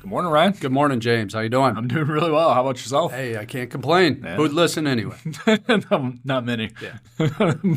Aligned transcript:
Good 0.00 0.10
morning, 0.10 0.30
Ryan. 0.32 0.52
Good 0.58 0.72
morning, 0.72 1.00
James. 1.00 1.34
How 1.34 1.40
you 1.40 1.50
doing? 1.50 1.76
I'm 1.76 1.86
doing 1.86 2.06
really 2.06 2.30
well. 2.30 2.54
How 2.54 2.62
about 2.62 2.76
yourself? 2.78 3.12
hey, 3.12 3.36
I 3.36 3.44
can't 3.44 3.70
complain. 3.70 4.22
Yeah. 4.24 4.36
Who'd 4.36 4.52
listen 4.52 4.86
anyway? 4.86 5.16
No, 5.90 6.14
Not 6.24 6.44
many. 6.46 6.70
Yeah. 6.80 6.98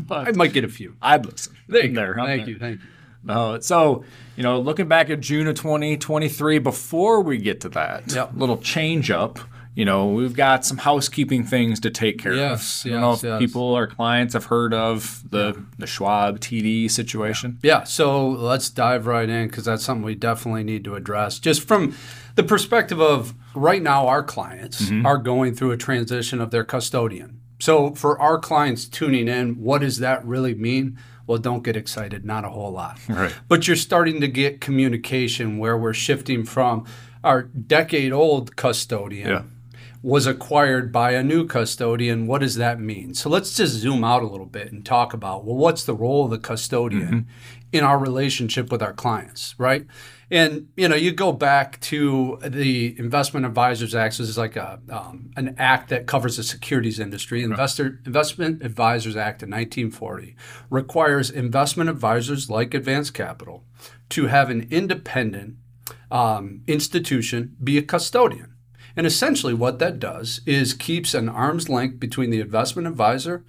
I 0.09 0.31
might 0.31 0.53
get 0.53 0.63
a 0.63 0.69
few. 0.69 0.95
I'd 1.01 1.25
listen. 1.25 1.57
There 1.67 1.85
you 1.85 1.93
there. 1.93 2.15
Thank 2.15 2.43
there. 2.45 2.49
you. 2.53 2.59
Thank 2.59 2.79
you. 2.81 2.87
No, 3.23 3.59
so 3.59 4.03
you 4.37 4.43
know, 4.43 4.59
looking 4.61 4.87
back 4.87 5.09
at 5.09 5.19
June 5.19 5.47
of 5.47 5.55
2023, 5.55 6.59
before 6.59 7.21
we 7.21 7.37
get 7.37 7.61
to 7.61 7.69
that 7.69 8.11
Yep. 8.13 8.31
little 8.35 8.57
change 8.57 9.11
up, 9.11 9.39
you 9.73 9.85
know, 9.85 10.07
we've 10.09 10.35
got 10.35 10.65
some 10.65 10.77
housekeeping 10.77 11.43
things 11.45 11.79
to 11.79 11.89
take 11.89 12.19
care 12.19 12.33
Yes, 12.33 12.83
of. 12.83 12.91
I 12.91 12.93
don't 12.93 13.01
know 13.01 13.09
yes, 13.11 13.23
if 13.23 13.27
yes. 13.29 13.39
people 13.39 13.61
or 13.63 13.87
clients 13.87 14.33
have 14.33 14.45
heard 14.45 14.73
of 14.73 15.23
the 15.29 15.63
the 15.77 15.87
Schwab 15.87 16.39
TD 16.39 16.89
situation. 16.91 17.57
Yeah, 17.63 17.83
so 17.85 18.27
let's 18.27 18.69
dive 18.69 19.07
right 19.07 19.29
in 19.29 19.47
because 19.47 19.65
that's 19.65 19.83
something 19.83 20.03
we 20.03 20.15
definitely 20.15 20.63
need 20.63 20.83
to 20.85 20.95
address. 20.95 21.39
Just 21.39 21.67
from 21.67 21.95
the 22.35 22.43
perspective 22.43 22.99
of 23.01 23.33
right 23.55 23.81
now, 23.81 24.07
our 24.07 24.23
clients 24.23 24.81
Mm-hmm. 24.81 25.05
are 25.05 25.17
going 25.17 25.55
through 25.55 25.71
a 25.71 25.77
transition 25.77 26.41
of 26.41 26.51
their 26.51 26.63
custodian. 26.63 27.39
So, 27.59 27.93
for 27.95 28.19
our 28.19 28.39
clients 28.39 28.85
tuning 28.85 29.27
in, 29.27 29.55
what 29.61 29.81
does 29.81 29.99
that 29.99 30.25
really 30.25 30.55
mean? 30.55 30.97
Well, 31.27 31.37
don't 31.37 31.63
get 31.63 31.77
excited, 31.77 32.25
not 32.25 32.43
a 32.43 32.49
whole 32.49 32.71
lot. 32.71 32.99
Right. 33.07 33.33
But 33.47 33.67
you're 33.67 33.77
starting 33.77 34.19
to 34.21 34.27
get 34.27 34.59
communication 34.59 35.59
where 35.59 35.77
we're 35.77 35.93
shifting 35.93 36.43
from 36.43 36.85
our 37.23 37.43
decade 37.43 38.11
old 38.11 38.55
custodian 38.55 39.29
Yeah. 39.29 39.41
Was 40.03 40.25
acquired 40.25 40.91
by 40.91 41.11
a 41.11 41.23
new 41.23 41.45
custodian. 41.45 42.25
What 42.25 42.41
does 42.41 42.55
that 42.55 42.79
mean? 42.79 43.13
So 43.13 43.29
let's 43.29 43.55
just 43.55 43.73
zoom 43.73 44.03
out 44.03 44.23
a 44.23 44.27
little 44.27 44.47
bit 44.47 44.71
and 44.71 44.83
talk 44.83 45.13
about 45.13 45.45
well, 45.45 45.55
what's 45.55 45.83
the 45.83 45.93
role 45.93 46.25
of 46.25 46.31
the 46.31 46.39
custodian 46.39 47.27
in 47.71 47.83
our 47.83 47.97
relationship 47.97 48.71
with 48.71 48.81
our 48.81 48.93
clients, 48.93 49.55
right? 49.57 49.85
And 50.29 50.69
you 50.77 50.87
know, 50.87 50.95
you 50.95 51.11
go 51.11 51.31
back 51.33 51.79
to 51.81 52.39
the 52.41 52.97
Investment 52.97 53.45
Advisors 53.45 53.93
Act. 53.93 54.15
So 54.15 54.23
this 54.23 54.29
is 54.29 54.37
like 54.37 54.55
a 54.55 54.79
um, 54.89 55.31
an 55.35 55.55
act 55.57 55.89
that 55.89 56.07
covers 56.07 56.37
the 56.37 56.43
securities 56.43 56.99
industry. 56.99 57.43
Investor 57.43 58.01
Investment 58.05 58.63
Advisors 58.63 59.15
Act 59.15 59.43
of 59.43 59.49
1940 59.49 60.35
requires 60.69 61.29
investment 61.29 61.89
advisors 61.89 62.49
like 62.49 62.73
Advance 62.73 63.11
Capital 63.11 63.65
to 64.09 64.27
have 64.27 64.49
an 64.49 64.67
independent 64.71 65.55
um, 66.09 66.61
institution 66.67 67.55
be 67.61 67.77
a 67.77 67.81
custodian. 67.81 68.50
And 68.95 69.07
essentially, 69.07 69.53
what 69.53 69.79
that 69.79 69.99
does 69.99 70.41
is 70.45 70.73
keeps 70.73 71.13
an 71.13 71.29
arm's 71.29 71.69
length 71.69 71.99
between 71.99 72.29
the 72.29 72.39
investment 72.39 72.87
advisor 72.87 73.43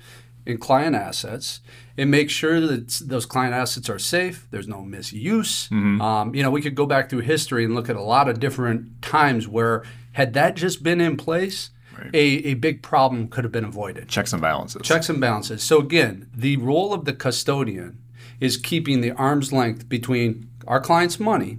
and 0.47 0.61
client 0.61 0.97
assets. 0.97 1.61
It 1.97 2.07
makes 2.07 2.33
sure 2.33 2.61
that 2.61 3.01
those 3.05 3.27
client 3.27 3.55
assets 3.55 3.89
are 3.91 3.99
safe. 3.99 4.47
There's 4.51 4.69
no 4.69 4.83
misuse. 4.83 5.69
Um, 5.71 6.35
you 6.35 6.43
know, 6.43 6.51
we 6.51 6.63
could 6.63 6.75
go 6.75 6.87
back 6.87 7.11
through 7.11 7.21
history 7.21 7.65
and 7.65 7.75
look 7.75 7.89
at 7.91 7.97
a 7.97 8.03
lot 8.03 8.29
of 8.29 8.41
different 8.41 9.03
times 9.03 9.47
where, 9.47 9.85
had 10.13 10.33
that 10.35 10.57
just 10.57 10.83
been 10.83 11.01
in 11.01 11.17
place, 11.17 11.71
a, 12.15 12.19
a 12.19 12.55
big 12.55 12.83
problem 12.83 13.29
could 13.29 13.45
have 13.45 13.53
been 13.53 13.65
avoided. 13.65 14.09
Checks 14.09 14.33
and 14.33 14.43
balances. 14.43 14.83
Checks 14.83 15.09
and 15.09 15.21
balances. 15.21 15.63
So 15.63 15.79
again, 15.79 16.29
the 16.35 16.57
role 16.57 16.93
of 16.93 17.05
the 17.05 17.13
custodian 17.13 17.99
is 18.41 18.57
keeping 18.57 19.01
the 19.01 19.13
arm's 19.13 19.53
length 19.53 19.89
between 19.89 20.49
our 20.67 20.81
client's 20.81 21.21
money 21.21 21.59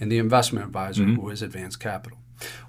and 0.00 0.10
the 0.10 0.18
investment 0.18 0.64
advisor, 0.66 1.04
who 1.04 1.28
is 1.30 1.42
Advance 1.42 1.76
Capital. 1.76 2.18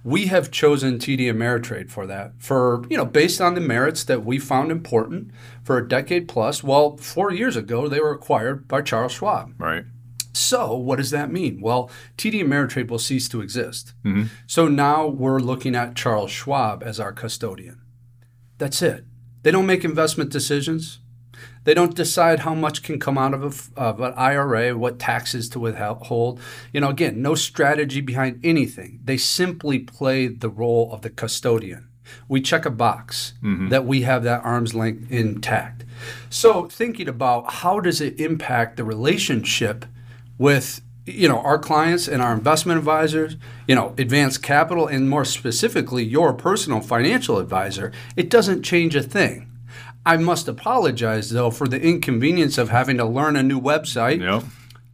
We 0.04 0.28
have 0.28 0.52
chosen 0.52 1.00
TD 1.00 1.22
Ameritrade 1.22 1.90
for 1.90 2.06
that, 2.08 2.34
for 2.38 2.84
you 2.90 2.98
know, 2.98 3.06
based 3.06 3.42
on 3.42 3.56
the 3.56 3.62
merits 3.62 4.04
that 4.04 4.24
we 4.24 4.38
found 4.38 4.72
important 4.72 5.32
for 5.64 5.78
a 5.78 5.88
decade 5.88 6.28
plus. 6.28 6.64
Well, 6.64 6.98
four 6.98 7.32
years 7.32 7.56
ago, 7.56 7.88
they 7.88 8.00
were 8.00 8.12
acquired 8.12 8.68
by 8.68 8.82
Charles 8.82 9.14
Schwab. 9.14 9.54
Right. 9.60 9.86
So, 10.34 10.76
what 10.76 10.98
does 10.98 11.12
that 11.12 11.32
mean? 11.32 11.62
Well, 11.62 11.90
TD 12.18 12.44
Ameritrade 12.44 12.90
will 12.90 13.00
cease 13.00 13.30
to 13.30 13.42
exist. 13.42 13.94
Mm-hmm. 14.04 14.26
So 14.48 14.68
now 14.68 15.08
we're 15.08 15.40
looking 15.40 15.76
at 15.76 15.96
Charles 15.96 16.32
Schwab 16.32 16.84
as 16.84 17.00
our 17.00 17.14
custodian. 17.14 17.82
That's 18.58 18.82
it. 18.82 19.06
They 19.44 19.52
don't 19.52 19.66
make 19.66 19.86
investment 19.86 20.32
decisions. 20.32 21.00
They 21.66 21.74
don't 21.74 21.96
decide 21.96 22.40
how 22.40 22.54
much 22.54 22.84
can 22.84 23.00
come 23.00 23.18
out 23.18 23.34
of, 23.34 23.72
a 23.76 23.80
of 23.80 24.00
an 24.00 24.14
IRA, 24.14 24.78
what 24.78 25.00
taxes 25.00 25.50
to 25.50 25.60
withhold. 25.60 26.40
You 26.72 26.82
know, 26.82 26.90
again, 26.90 27.22
no 27.22 27.36
strategy 27.36 28.02
behind 28.02 28.40
anything. 28.44 29.02
They 29.04 29.18
simply 29.18 29.80
play 29.80 30.28
the 30.28 30.50
role 30.50 30.94
of 30.94 31.02
the 31.02 31.10
custodian. 31.10 31.90
We 32.28 32.40
check 32.40 32.66
a 32.66 32.72
box 32.72 33.34
mm-hmm. 33.44 33.70
that 33.70 33.86
we 33.86 34.04
have 34.04 34.24
that 34.24 34.46
arm's 34.46 34.76
length 34.76 35.12
intact. 35.12 35.84
So, 36.30 36.68
thinking 36.68 37.08
about 37.08 37.52
how 37.52 37.80
does 37.80 38.00
it 38.00 38.20
impact 38.20 38.78
the 38.78 38.84
relationship 38.84 39.86
with 40.38 40.82
you 41.06 41.28
know 41.28 41.40
our 41.40 41.58
clients 41.60 42.08
and 42.08 42.22
our 42.22 42.34
investment 42.34 42.80
advisors 42.80 43.36
you 43.68 43.76
know 43.76 43.94
advance 43.98 44.38
capital 44.38 44.88
and 44.88 45.08
more 45.08 45.24
specifically 45.24 46.04
your 46.04 46.34
personal 46.34 46.82
financial 46.82 47.38
advisor 47.38 47.92
it 48.16 48.30
doesn't 48.30 48.64
change 48.64 48.96
a 48.96 49.04
thing 49.04 49.48
i 50.06 50.18
must 50.18 50.48
apologize 50.48 51.30
though 51.30 51.52
for 51.52 51.68
the 51.68 51.82
inconvenience 51.82 52.58
of 52.58 52.70
having 52.70 52.98
to 52.98 53.06
learn 53.06 53.36
a 53.36 53.44
new 53.44 53.60
website 53.60 54.22
Yep. 54.22 54.44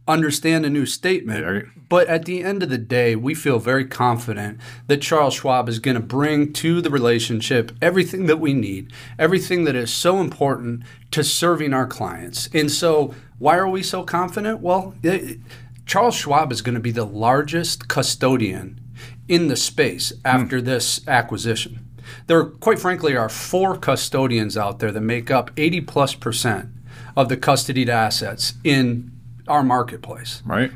understand 0.08 0.66
a 0.66 0.70
new 0.70 0.84
statement. 0.86 1.44
Right. 1.44 1.64
But 1.88 2.08
at 2.08 2.24
the 2.24 2.42
end 2.42 2.62
of 2.62 2.70
the 2.70 2.78
day, 2.78 3.14
we 3.14 3.34
feel 3.34 3.58
very 3.58 3.84
confident 3.84 4.58
that 4.86 5.02
Charles 5.02 5.34
Schwab 5.34 5.68
is 5.68 5.78
going 5.78 5.94
to 5.94 6.00
bring 6.00 6.52
to 6.54 6.80
the 6.80 6.88
relationship 6.88 7.70
everything 7.82 8.24
that 8.26 8.40
we 8.40 8.54
need, 8.54 8.92
everything 9.18 9.64
that 9.64 9.76
is 9.76 9.92
so 9.92 10.18
important 10.18 10.84
to 11.10 11.22
serving 11.22 11.74
our 11.74 11.86
clients. 11.86 12.48
And 12.54 12.70
so, 12.70 13.14
why 13.38 13.58
are 13.58 13.68
we 13.68 13.82
so 13.82 14.04
confident? 14.04 14.60
Well, 14.60 14.94
it- 15.02 15.40
Charles 15.84 16.14
Schwab 16.14 16.50
is 16.52 16.62
going 16.62 16.76
to 16.76 16.80
be 16.80 16.92
the 16.92 17.04
largest 17.04 17.88
custodian 17.88 18.80
in 19.28 19.48
the 19.48 19.56
space 19.56 20.12
after 20.24 20.60
hmm. 20.60 20.64
this 20.64 21.06
acquisition. 21.06 21.86
There, 22.26 22.44
quite 22.44 22.78
frankly, 22.78 23.16
are 23.16 23.28
four 23.28 23.76
custodians 23.76 24.56
out 24.56 24.78
there 24.78 24.92
that 24.92 25.00
make 25.00 25.30
up 25.30 25.50
80 25.56 25.82
plus 25.82 26.14
percent 26.14 26.68
of 27.16 27.28
the 27.28 27.36
custodied 27.36 27.88
assets 27.88 28.54
in 28.64 29.12
our 29.48 29.62
marketplace. 29.62 30.42
Right. 30.46 30.72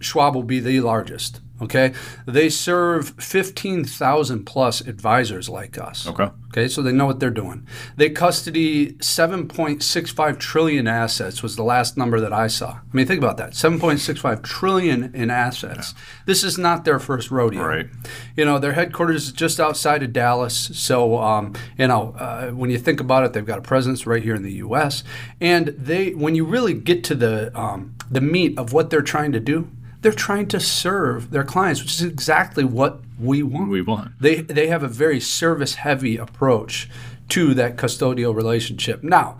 Schwab 0.00 0.34
will 0.34 0.42
be 0.42 0.60
the 0.60 0.80
largest. 0.80 1.40
Okay, 1.60 1.92
they 2.26 2.48
serve 2.48 3.10
15,000 3.18 4.44
plus 4.44 4.80
advisors 4.80 5.48
like 5.48 5.76
us. 5.76 6.06
Okay. 6.06 6.30
Okay, 6.50 6.66
so 6.66 6.80
they 6.80 6.92
know 6.92 7.04
what 7.04 7.20
they're 7.20 7.30
doing. 7.30 7.66
They 7.96 8.08
custody 8.08 8.92
7.65 8.94 10.38
trillion 10.38 10.88
assets 10.88 11.42
was 11.42 11.56
the 11.56 11.62
last 11.62 11.98
number 11.98 12.20
that 12.20 12.32
I 12.32 12.46
saw. 12.46 12.70
I 12.70 12.80
mean, 12.92 13.06
think 13.06 13.18
about 13.18 13.36
that. 13.36 13.52
7.65 13.52 14.42
trillion 14.42 15.14
in 15.14 15.30
assets. 15.30 15.94
This 16.24 16.42
is 16.42 16.56
not 16.56 16.86
their 16.86 16.98
first 16.98 17.30
rodeo. 17.30 17.66
Right. 17.66 17.86
You 18.34 18.46
know, 18.46 18.58
their 18.58 18.72
headquarters 18.72 19.26
is 19.26 19.32
just 19.32 19.60
outside 19.60 20.02
of 20.02 20.14
Dallas. 20.14 20.70
So, 20.72 21.18
um, 21.18 21.54
you 21.76 21.86
know, 21.86 22.14
uh, 22.18 22.50
when 22.50 22.70
you 22.70 22.78
think 22.78 23.00
about 23.00 23.24
it, 23.24 23.34
they've 23.34 23.44
got 23.44 23.58
a 23.58 23.62
presence 23.62 24.06
right 24.06 24.22
here 24.22 24.34
in 24.34 24.42
the 24.42 24.54
U.S. 24.54 25.04
And 25.40 25.68
they, 25.68 26.14
when 26.14 26.34
you 26.34 26.46
really 26.46 26.72
get 26.72 27.04
to 27.04 27.14
the 27.14 27.56
um, 27.58 27.94
the 28.10 28.20
meat 28.20 28.58
of 28.58 28.72
what 28.72 28.88
they're 28.90 29.02
trying 29.02 29.32
to 29.32 29.40
do, 29.40 29.68
they're 30.00 30.12
trying 30.12 30.46
to 30.48 30.60
serve 30.60 31.30
their 31.30 31.44
clients, 31.44 31.80
which 31.80 31.92
is 31.92 32.02
exactly 32.02 32.64
what 32.64 33.00
we 33.18 33.42
want. 33.42 33.70
We 33.70 33.82
want. 33.82 34.12
They 34.20 34.42
they 34.42 34.68
have 34.68 34.82
a 34.82 34.88
very 34.88 35.20
service 35.20 35.74
heavy 35.76 36.16
approach 36.16 36.88
to 37.30 37.54
that 37.54 37.76
custodial 37.76 38.34
relationship. 38.34 39.02
Now, 39.02 39.38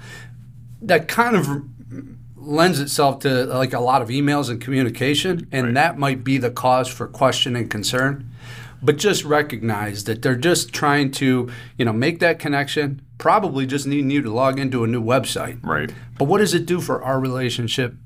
that 0.82 1.08
kind 1.08 1.36
of 1.36 1.64
lends 2.36 2.80
itself 2.80 3.20
to 3.20 3.44
like 3.44 3.72
a 3.72 3.80
lot 3.80 4.02
of 4.02 4.08
emails 4.08 4.50
and 4.50 4.60
communication, 4.60 5.46
and 5.52 5.76
that 5.76 5.98
might 5.98 6.24
be 6.24 6.38
the 6.38 6.50
cause 6.50 6.88
for 6.88 7.06
question 7.06 7.54
and 7.56 7.70
concern. 7.70 8.30
But 8.80 8.96
just 8.96 9.25
recognize 9.25 10.04
that 10.04 10.22
they're 10.22 10.36
just 10.36 10.72
trying 10.72 11.10
to, 11.12 11.50
you 11.76 11.84
know, 11.84 11.92
make 11.92 12.20
that 12.20 12.38
connection. 12.38 13.02
Probably 13.19 13.66
just 13.66 13.88
needing 13.88 14.10
you 14.10 14.22
to 14.22 14.30
log 14.30 14.60
into 14.60 14.84
a 14.84 14.86
new 14.86 15.02
website. 15.02 15.58
Right. 15.64 15.92
But 16.16 16.26
what 16.26 16.38
does 16.38 16.54
it 16.54 16.64
do 16.64 16.80
for 16.80 17.02
our 17.02 17.19
relationship? 17.19 17.96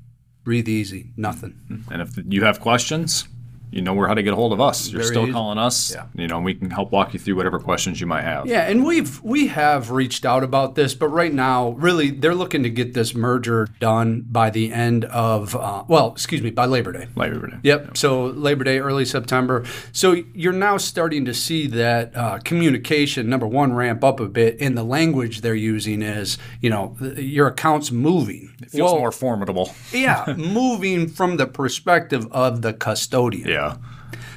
Breathe 0.43 0.67
easy. 0.67 1.11
Nothing. 1.15 1.55
And 1.91 2.01
if 2.01 2.17
you 2.27 2.43
have 2.43 2.59
questions, 2.59 3.27
you 3.73 3.81
know 3.81 3.93
where 3.93 4.07
how 4.07 4.13
to 4.13 4.23
get 4.23 4.33
a 4.33 4.35
hold 4.35 4.53
of 4.53 4.61
us. 4.61 4.89
You're 4.89 5.01
Very 5.01 5.13
still 5.13 5.23
easy. 5.23 5.33
calling 5.33 5.57
us. 5.57 5.93
Yeah. 5.93 6.05
You 6.15 6.27
know, 6.27 6.37
and 6.37 6.45
we 6.45 6.53
can 6.53 6.69
help 6.69 6.91
walk 6.91 7.13
you 7.13 7.19
through 7.19 7.35
whatever 7.35 7.59
questions 7.59 7.99
you 7.99 8.07
might 8.07 8.23
have. 8.23 8.45
Yeah, 8.47 8.61
and 8.61 8.85
we've 8.85 9.21
we 9.23 9.47
have 9.47 9.91
reached 9.91 10.25
out 10.25 10.43
about 10.43 10.75
this, 10.75 10.93
but 10.93 11.07
right 11.09 11.33
now, 11.33 11.69
really, 11.71 12.11
they're 12.11 12.35
looking 12.35 12.63
to 12.63 12.69
get 12.69 12.93
this 12.93 13.13
merger 13.15 13.67
done 13.79 14.21
by 14.29 14.49
the 14.49 14.71
end 14.71 15.05
of 15.05 15.55
uh, 15.55 15.83
well, 15.87 16.11
excuse 16.11 16.41
me, 16.41 16.49
by 16.51 16.65
Labor 16.65 16.91
Day. 16.91 17.07
Labor 17.15 17.47
Day. 17.47 17.57
Yep. 17.63 17.97
So 17.97 18.25
Labor 18.27 18.63
Day, 18.63 18.79
early 18.79 19.05
September. 19.05 19.65
So 19.91 20.13
you're 20.33 20.53
now 20.53 20.77
starting 20.77 21.25
to 21.25 21.33
see 21.33 21.67
that 21.67 22.15
uh, 22.15 22.39
communication, 22.43 23.29
number 23.29 23.47
one, 23.47 23.73
ramp 23.73 24.03
up 24.03 24.19
a 24.19 24.27
bit, 24.27 24.57
and 24.59 24.77
the 24.77 24.83
language 24.83 25.41
they're 25.41 25.55
using 25.55 26.01
is, 26.01 26.37
you 26.61 26.69
know, 26.69 26.95
your 27.17 27.47
account's 27.47 27.91
moving. 27.91 28.53
It 28.61 28.71
feels 28.71 28.91
Well, 28.91 28.99
more 28.99 29.11
formidable. 29.11 29.73
yeah, 29.91 30.33
moving 30.37 31.07
from 31.07 31.37
the 31.37 31.47
perspective 31.47 32.27
of 32.31 32.61
the 32.61 32.73
custodian. 32.73 33.47
Yeah. 33.49 33.62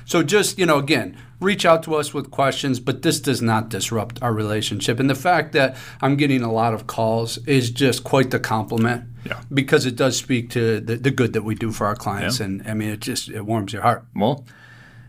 So 0.05 0.23
just, 0.23 0.58
you 0.58 0.67
know, 0.67 0.78
again, 0.78 1.17
reach 1.40 1.67
out 1.67 1.82
to 1.82 1.94
us 1.94 2.14
with 2.14 2.31
questions, 2.31 2.81
but 2.81 3.02
this 3.02 3.20
does 3.20 3.43
not 3.43 3.69
disrupt 3.69 4.23
our 4.23 4.32
relationship. 4.32 5.00
And 5.00 5.11
the 5.11 5.14
fact 5.14 5.52
that 5.52 5.76
I'm 6.00 6.17
getting 6.17 6.43
a 6.43 6.52
lot 6.52 6.75
of 6.75 6.87
calls 6.87 7.38
is 7.38 7.70
just 7.70 8.05
quite 8.05 8.31
the 8.31 8.38
compliment. 8.38 9.05
Yeah. 9.25 9.40
Because 9.52 9.87
it 9.87 9.96
does 9.96 10.17
speak 10.17 10.50
to 10.50 10.81
the, 10.81 10.96
the 10.96 11.11
good 11.11 11.32
that 11.32 11.43
we 11.43 11.56
do 11.56 11.73
for 11.73 11.87
our 11.87 11.96
clients. 11.96 12.38
And 12.38 12.67
I 12.69 12.75
mean, 12.75 12.90
it 12.90 13.00
just, 13.00 13.28
it 13.28 13.43
warms 13.43 13.73
your 13.73 13.82
heart. 13.82 14.05
Well, 14.14 14.44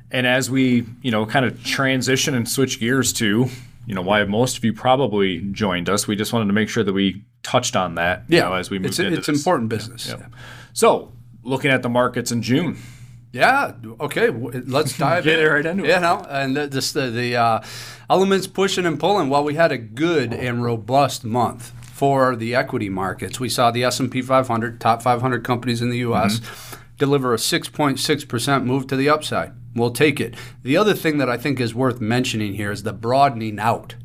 and 0.10 0.26
as 0.26 0.50
we, 0.50 0.86
you 1.02 1.12
know, 1.12 1.26
kind 1.26 1.46
of 1.46 1.64
transition 1.64 2.34
and 2.34 2.50
switch 2.50 2.80
gears 2.80 3.14
to, 3.14 3.48
you 3.86 3.96
know, 3.96 4.02
why 4.02 4.24
most 4.24 4.58
of 4.58 4.66
you 4.66 4.74
probably 4.74 5.40
joined 5.52 5.90
us, 5.90 6.08
we 6.08 6.16
just 6.16 6.34
wanted 6.34 6.48
to 6.48 6.54
make 6.54 6.70
sure 6.70 6.84
that 6.84 6.94
we 6.94 7.24
touched 7.44 7.76
on 7.76 7.96
that. 7.96 8.24
you 8.28 8.40
know, 8.40 8.54
as 8.54 8.70
we 8.70 8.80
moved 8.80 8.88
it's, 8.88 9.00
into 9.00 9.18
it's 9.18 9.28
this. 9.28 9.38
important 9.38 9.70
business. 9.70 10.08
Yep. 10.08 10.32
So, 10.74 11.12
looking 11.44 11.72
at 11.72 11.84
the 11.84 11.90
markets 11.90 12.32
in 12.32 12.42
June, 12.42 12.78
Yeah. 13.38 13.74
Okay. 14.00 14.30
Let's 14.30 14.98
dive 14.98 15.24
Get 15.24 15.40
in. 15.40 15.50
right 15.52 15.66
into 15.66 15.86
it. 15.86 15.90
You 15.90 16.00
know, 16.00 16.26
and 16.30 16.56
the, 16.58 16.68
this, 16.68 16.92
the, 16.92 17.10
the 17.10 17.36
uh, 17.36 17.62
elements 18.10 18.48
pushing 18.48 18.86
and 18.86 19.00
pulling. 19.00 19.30
While 19.30 19.44
we 19.44 19.54
had 19.56 19.72
a 19.72 19.78
good 19.78 20.34
and 20.34 20.64
robust 20.64 21.24
month 21.24 21.72
for 21.94 22.36
the 22.36 22.54
equity 22.56 22.90
markets, 22.90 23.40
we 23.40 23.50
saw 23.50 23.72
the 23.72 23.84
S&P 23.84 24.22
500, 24.22 24.80
top 24.82 25.02
500 25.02 25.44
companies 25.44 25.82
in 25.82 25.90
the 25.90 25.98
U.S., 26.00 26.42
deliver 26.98 27.34
a 27.34 27.38
6.6% 27.38 28.64
move 28.66 28.88
to 28.88 28.96
the 28.96 29.10
upside. 29.10 29.54
We'll 29.76 29.92
take 29.92 30.20
it. 30.20 30.34
The 30.64 30.78
other 30.78 30.96
thing 30.96 31.20
that 31.20 31.30
I 31.30 31.38
think 31.38 31.60
is 31.60 31.76
worth 31.76 32.02
mentioning 32.02 32.56
here 32.56 32.72
is 32.72 32.84
the 32.84 32.94
broadening 32.94 33.60
out 33.60 33.96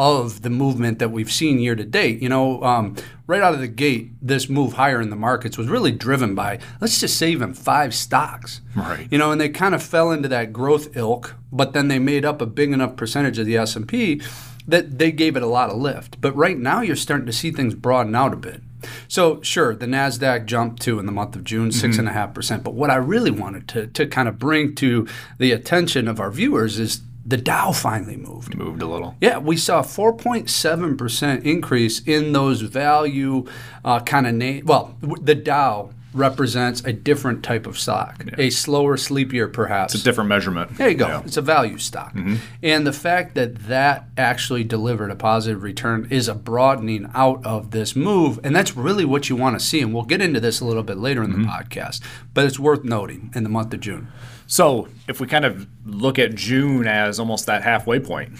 of 0.00 0.40
the 0.40 0.48
movement 0.48 0.98
that 0.98 1.10
we've 1.10 1.30
seen 1.30 1.58
year 1.58 1.74
to 1.74 1.84
date. 1.84 2.22
You 2.22 2.30
know, 2.30 2.62
um, 2.62 2.96
right 3.26 3.42
out 3.42 3.52
of 3.52 3.60
the 3.60 3.68
gate, 3.68 4.12
this 4.22 4.48
move 4.48 4.72
higher 4.72 4.98
in 4.98 5.10
the 5.10 5.16
markets 5.16 5.58
was 5.58 5.68
really 5.68 5.92
driven 5.92 6.34
by, 6.34 6.58
let's 6.80 6.98
just 6.98 7.18
say, 7.18 7.30
even 7.30 7.52
five 7.52 7.94
stocks. 7.94 8.62
Right. 8.74 9.06
You 9.10 9.18
know, 9.18 9.30
and 9.30 9.38
they 9.38 9.50
kind 9.50 9.74
of 9.74 9.82
fell 9.82 10.10
into 10.10 10.26
that 10.28 10.54
growth 10.54 10.96
ilk, 10.96 11.34
but 11.52 11.74
then 11.74 11.88
they 11.88 11.98
made 11.98 12.24
up 12.24 12.40
a 12.40 12.46
big 12.46 12.72
enough 12.72 12.96
percentage 12.96 13.38
of 13.38 13.44
the 13.44 13.58
S&P 13.58 14.22
that 14.66 14.98
they 14.98 15.12
gave 15.12 15.36
it 15.36 15.42
a 15.42 15.46
lot 15.46 15.68
of 15.68 15.76
lift. 15.76 16.18
But 16.18 16.34
right 16.34 16.58
now, 16.58 16.80
you're 16.80 16.96
starting 16.96 17.26
to 17.26 17.32
see 17.32 17.50
things 17.50 17.74
broaden 17.74 18.14
out 18.14 18.32
a 18.32 18.36
bit. 18.36 18.62
So 19.06 19.42
sure, 19.42 19.74
the 19.74 19.84
Nasdaq 19.84 20.46
jumped 20.46 20.80
too 20.80 20.98
in 20.98 21.04
the 21.04 21.12
month 21.12 21.36
of 21.36 21.44
June, 21.44 21.70
six 21.72 21.98
and 21.98 22.08
a 22.08 22.12
half 22.12 22.32
percent. 22.32 22.64
But 22.64 22.72
what 22.72 22.88
I 22.88 22.96
really 22.96 23.30
wanted 23.30 23.68
to 23.68 23.86
to 23.88 24.06
kind 24.06 24.26
of 24.26 24.38
bring 24.38 24.74
to 24.76 25.06
the 25.38 25.52
attention 25.52 26.08
of 26.08 26.18
our 26.18 26.30
viewers 26.30 26.78
is 26.78 27.02
the 27.24 27.36
Dow 27.36 27.72
finally 27.72 28.16
moved. 28.16 28.56
moved 28.56 28.82
a 28.82 28.86
little. 28.86 29.16
Yeah, 29.20 29.38
we 29.38 29.56
saw 29.56 29.80
a 29.80 29.84
4.7% 29.84 31.42
increase 31.44 32.00
in 32.00 32.32
those 32.32 32.60
value 32.62 33.46
uh, 33.84 34.00
kind 34.00 34.26
of 34.26 34.34
name. 34.34 34.64
Well, 34.66 34.96
the 35.00 35.34
Dow 35.34 35.90
represents 36.12 36.82
a 36.84 36.92
different 36.92 37.44
type 37.44 37.66
of 37.66 37.78
stock, 37.78 38.24
a 38.36 38.50
slower, 38.50 38.96
sleepier 38.96 39.46
perhaps. 39.46 39.94
It's 39.94 40.02
a 40.02 40.04
different 40.04 40.28
measurement. 40.28 40.76
There 40.76 40.88
you 40.88 40.96
go. 40.96 41.06
Yeah. 41.06 41.22
It's 41.24 41.36
a 41.36 41.42
value 41.42 41.78
stock. 41.78 42.16
And 42.62 42.86
the 42.86 42.92
fact 42.92 43.34
that 43.36 43.54
that 43.68 44.06
actually 44.16 44.64
delivered 44.64 45.10
a 45.10 45.16
positive 45.16 45.62
return 45.62 46.08
is 46.10 46.26
a 46.26 46.34
broadening 46.34 47.08
out 47.14 47.44
of 47.46 47.70
this 47.70 47.94
move. 47.94 48.40
And 48.42 48.56
that's 48.56 48.76
really 48.76 49.04
what 49.04 49.28
you 49.28 49.36
want 49.36 49.58
to 49.58 49.64
see. 49.64 49.80
And 49.80 49.94
we'll 49.94 50.02
get 50.02 50.20
into 50.20 50.40
this 50.40 50.60
a 50.60 50.64
little 50.64 50.82
bit 50.82 50.98
later 50.98 51.22
in 51.22 51.30
the 51.30 51.48
podcast. 51.48 52.00
But 52.34 52.44
it's 52.44 52.58
worth 52.58 52.82
noting 52.82 53.30
in 53.34 53.44
the 53.44 53.50
month 53.50 53.72
of 53.72 53.80
June. 53.80 54.08
So, 54.50 54.88
if 55.06 55.20
we 55.20 55.28
kind 55.28 55.44
of 55.44 55.68
look 55.86 56.18
at 56.18 56.34
June 56.34 56.88
as 56.88 57.20
almost 57.20 57.46
that 57.46 57.62
halfway 57.62 58.00
point, 58.00 58.32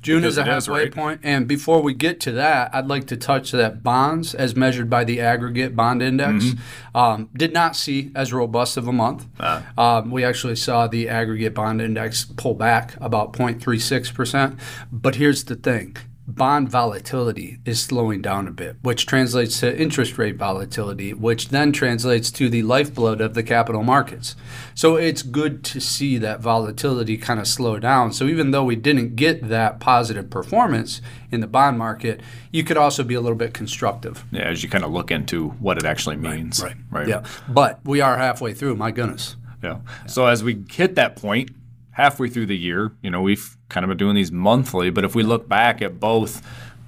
June 0.00 0.24
is 0.24 0.38
a 0.38 0.44
halfway 0.44 0.84
right? 0.84 0.90
point. 0.94 1.20
And 1.22 1.46
before 1.46 1.82
we 1.82 1.92
get 1.92 2.20
to 2.20 2.32
that, 2.32 2.74
I'd 2.74 2.86
like 2.86 3.06
to 3.08 3.18
touch 3.18 3.50
that 3.52 3.82
bonds, 3.82 4.34
as 4.34 4.56
measured 4.56 4.88
by 4.88 5.04
the 5.04 5.20
aggregate 5.20 5.76
bond 5.76 6.00
index, 6.00 6.44
Mm-hmm. 6.46 6.96
um, 6.96 7.28
did 7.36 7.52
not 7.52 7.76
see 7.76 8.10
as 8.14 8.32
robust 8.32 8.78
of 8.78 8.88
a 8.88 8.92
month. 8.92 9.26
Ah. 9.40 9.66
Um, 9.76 10.10
we 10.10 10.24
actually 10.24 10.56
saw 10.56 10.86
the 10.86 11.06
aggregate 11.06 11.52
bond 11.52 11.82
index 11.82 12.24
pull 12.24 12.54
back 12.54 12.96
about 12.98 13.34
0.36%. 13.34 14.58
But 14.90 15.16
here's 15.16 15.44
the 15.44 15.54
thing 15.56 15.98
bond 16.28 16.68
volatility 16.68 17.58
is 17.64 17.80
slowing 17.80 18.20
down 18.20 18.46
a 18.46 18.50
bit, 18.50 18.76
which 18.82 19.06
translates 19.06 19.60
to 19.60 19.76
interest 19.80 20.18
rate 20.18 20.36
volatility, 20.36 21.14
which 21.14 21.48
then 21.48 21.72
translates 21.72 22.30
to 22.30 22.50
the 22.50 22.62
lifeblood 22.62 23.22
of 23.22 23.32
the 23.32 23.42
capital 23.42 23.82
markets. 23.82 24.36
So 24.74 24.96
it's 24.96 25.22
good 25.22 25.64
to 25.64 25.80
see 25.80 26.18
that 26.18 26.40
volatility 26.40 27.16
kind 27.16 27.40
of 27.40 27.48
slow 27.48 27.78
down. 27.78 28.12
So 28.12 28.26
even 28.26 28.50
though 28.50 28.64
we 28.64 28.76
didn't 28.76 29.16
get 29.16 29.48
that 29.48 29.80
positive 29.80 30.28
performance 30.28 31.00
in 31.32 31.40
the 31.40 31.46
bond 31.46 31.78
market, 31.78 32.20
you 32.52 32.62
could 32.62 32.76
also 32.76 33.02
be 33.02 33.14
a 33.14 33.20
little 33.22 33.38
bit 33.38 33.54
constructive. 33.54 34.24
yeah, 34.30 34.42
as 34.42 34.62
you 34.62 34.68
kind 34.68 34.84
of 34.84 34.92
look 34.92 35.10
into 35.10 35.48
what 35.60 35.78
it 35.78 35.86
actually 35.86 36.16
means. 36.16 36.62
Right. 36.62 36.76
Right. 36.90 37.08
Yeah. 37.08 37.24
But 37.48 37.80
we 37.84 38.02
are 38.02 38.18
halfway 38.18 38.52
through, 38.52 38.76
my 38.76 38.90
goodness. 38.90 39.36
Yeah. 39.62 39.78
So 40.06 40.26
as 40.26 40.44
we 40.44 40.62
hit 40.70 40.94
that 40.96 41.16
point, 41.16 41.50
halfway 41.98 42.28
through 42.28 42.46
the 42.46 42.56
year, 42.56 42.92
you 43.02 43.10
know, 43.10 43.20
we've 43.20 43.56
kind 43.68 43.82
of 43.82 43.88
been 43.88 43.98
doing 43.98 44.14
these 44.14 44.30
monthly, 44.30 44.88
but 44.88 45.04
if 45.04 45.16
we 45.16 45.24
look 45.24 45.48
back 45.48 45.82
at 45.82 45.98
both 45.98 46.46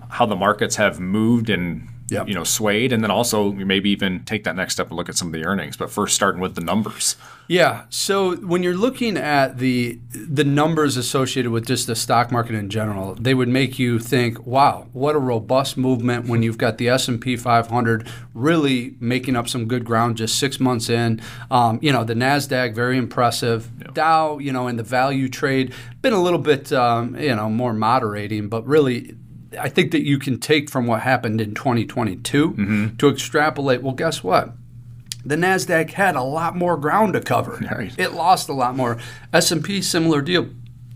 how 0.09 0.25
the 0.25 0.37
markets 0.37 0.77
have 0.77 1.01
moved 1.01 1.51
and 1.51 1.89
Yep. 2.11 2.29
you 2.29 2.35
know 2.35 2.45
swayed, 2.45 2.93
and 2.93 3.03
then 3.03 3.11
also 3.11 3.53
maybe 3.53 3.91
even 3.91 4.25
take 4.25 4.45
that 4.45 4.57
next 4.57 4.75
step 4.75 4.89
and 4.89 4.97
look 4.97 5.09
at 5.09 5.17
some 5.17 5.29
of 5.29 5.33
the 5.33 5.45
earnings. 5.45 5.77
But 5.77 5.91
first, 5.91 6.15
starting 6.15 6.41
with 6.41 6.55
the 6.55 6.61
numbers. 6.61 7.17
Yeah. 7.49 7.87
So 7.91 8.37
when 8.37 8.63
you're 8.63 8.77
looking 8.77 9.17
at 9.17 9.59
the 9.59 9.99
the 10.13 10.45
numbers 10.45 10.97
associated 10.97 11.51
with 11.51 11.67
just 11.67 11.87
the 11.89 11.97
stock 11.97 12.31
market 12.31 12.55
in 12.55 12.71
general, 12.71 13.15
they 13.15 13.35
would 13.35 13.49
make 13.49 13.79
you 13.79 13.99
think, 13.99 14.47
"Wow, 14.47 14.87
what 14.93 15.17
a 15.17 15.19
robust 15.19 15.77
movement!" 15.77 16.27
When 16.29 16.43
you've 16.43 16.59
got 16.59 16.79
the 16.79 16.89
S 16.89 17.09
and 17.09 17.21
P 17.21 17.37
500 17.37 18.07
really 18.35 18.95
making 19.01 19.37
up 19.37 19.49
some 19.49 19.67
good 19.67 19.85
ground 19.85 20.17
just 20.17 20.39
six 20.39 20.61
months 20.61 20.89
in. 20.89 21.21
Um, 21.51 21.79
you 21.83 21.93
know, 21.93 22.05
the 22.05 22.15
Nasdaq 22.15 22.75
very 22.75 22.97
impressive. 22.97 23.69
Dow, 23.95 24.39
you 24.39 24.53
know, 24.53 24.69
in 24.69 24.77
the 24.77 24.83
value 24.83 25.29
trade, 25.29 25.75
been 26.03 26.13
a 26.13 26.23
little 26.23 26.39
bit, 26.39 26.73
um, 26.73 27.17
you 27.17 27.35
know, 27.35 27.51
more 27.51 27.73
moderating, 27.73 28.49
but 28.49 28.67
really. 28.67 29.17
I 29.59 29.69
think 29.69 29.91
that 29.93 30.07
you 30.07 30.19
can 30.19 30.39
take 30.39 30.71
from 30.71 30.87
what 30.87 31.01
happened 31.01 31.41
in 31.41 31.55
2022 31.55 32.51
mm-hmm. 32.51 32.97
to 32.97 33.09
extrapolate. 33.09 33.83
Well, 33.83 33.95
guess 33.95 34.23
what? 34.23 34.53
the 35.25 35.37
Nasdaq 35.37 35.91
had 35.91 36.17
a 36.17 36.23
lot 36.23 36.57
more 36.57 36.77
ground 36.77 37.13
to 37.15 37.21
cover. 37.21 37.59
Right. 37.71 37.97
It 37.99 38.13
lost 38.13 38.49
a 38.49 38.53
lot 38.53 38.75
more. 38.75 38.99
S&P 39.33 39.81
similar 39.81 40.23
deal 40.23 40.49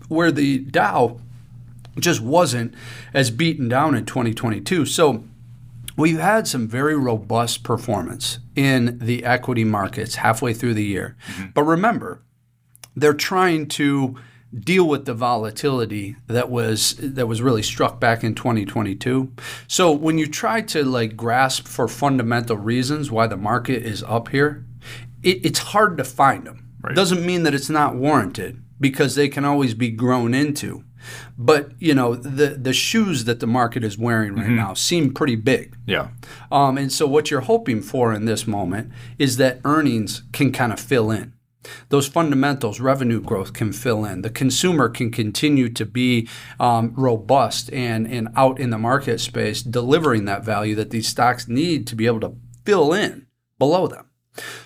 where 0.07 0.31
the 0.31 0.59
Dow 0.59 1.19
just 1.99 2.21
wasn't 2.21 2.73
as 3.13 3.31
beaten 3.31 3.69
down 3.69 3.95
in 3.95 4.05
2022. 4.05 4.85
So 4.85 5.23
we've 5.95 6.19
had 6.19 6.47
some 6.47 6.67
very 6.67 6.95
robust 6.97 7.63
performance 7.63 8.39
in 8.55 8.99
the 8.99 9.23
equity 9.23 9.63
markets 9.63 10.15
halfway 10.15 10.53
through 10.53 10.73
the 10.73 10.83
year. 10.83 11.15
Mm-hmm. 11.27 11.45
But 11.53 11.63
remember, 11.63 12.21
they're 12.95 13.13
trying 13.13 13.67
to 13.69 14.17
deal 14.59 14.87
with 14.87 15.05
the 15.05 15.13
volatility 15.13 16.15
that 16.27 16.49
was 16.49 16.95
that 16.99 17.27
was 17.27 17.41
really 17.41 17.63
struck 17.63 17.99
back 17.99 18.23
in 18.23 18.35
2022. 18.35 19.31
So 19.67 19.91
when 19.91 20.17
you 20.17 20.27
try 20.27 20.61
to 20.61 20.83
like 20.83 21.17
grasp 21.17 21.67
for 21.67 21.87
fundamental 21.87 22.57
reasons 22.57 23.11
why 23.11 23.27
the 23.27 23.37
market 23.37 23.83
is 23.83 24.03
up 24.03 24.29
here, 24.29 24.65
it, 25.23 25.45
it's 25.45 25.59
hard 25.59 25.97
to 25.97 26.03
find 26.03 26.45
them. 26.45 26.67
Right. 26.81 26.95
Doesn't 26.95 27.25
mean 27.25 27.43
that 27.43 27.53
it's 27.53 27.69
not 27.69 27.95
warranted 27.95 28.61
because 28.79 29.15
they 29.15 29.27
can 29.27 29.45
always 29.45 29.73
be 29.73 29.89
grown 29.89 30.33
into. 30.33 30.83
But 31.37 31.71
you 31.79 31.93
know 31.93 32.15
the 32.15 32.47
the 32.49 32.73
shoes 32.73 33.25
that 33.25 33.39
the 33.39 33.47
market 33.47 33.83
is 33.83 33.97
wearing 33.97 34.35
right 34.35 34.49
now 34.49 34.73
seem 34.73 35.13
pretty 35.13 35.35
big. 35.35 35.75
Yeah. 35.85 36.07
Um, 36.51 36.79
and 36.79 36.91
so, 36.91 37.05
what 37.05 37.29
you're 37.29 37.41
hoping 37.41 37.83
for 37.83 38.11
in 38.11 38.25
this 38.25 38.47
moment 38.47 38.91
is 39.19 39.37
that 39.37 39.59
earnings 39.63 40.23
can 40.31 40.51
kind 40.51 40.73
of 40.73 40.79
fill 40.79 41.11
in. 41.11 41.34
Those 41.89 42.07
fundamentals, 42.07 42.79
revenue 42.79 43.21
growth 43.21 43.53
can 43.53 43.71
fill 43.71 44.05
in. 44.05 44.21
The 44.21 44.29
consumer 44.29 44.89
can 44.89 45.11
continue 45.11 45.69
to 45.69 45.85
be 45.85 46.27
um, 46.59 46.93
robust 46.95 47.71
and, 47.73 48.07
and 48.07 48.29
out 48.35 48.59
in 48.59 48.69
the 48.69 48.77
market 48.77 49.19
space, 49.19 49.61
delivering 49.61 50.25
that 50.25 50.43
value 50.43 50.75
that 50.75 50.89
these 50.89 51.07
stocks 51.07 51.47
need 51.47 51.87
to 51.87 51.95
be 51.95 52.05
able 52.05 52.21
to 52.21 52.35
fill 52.65 52.93
in 52.93 53.27
below 53.57 53.87
them. 53.87 54.09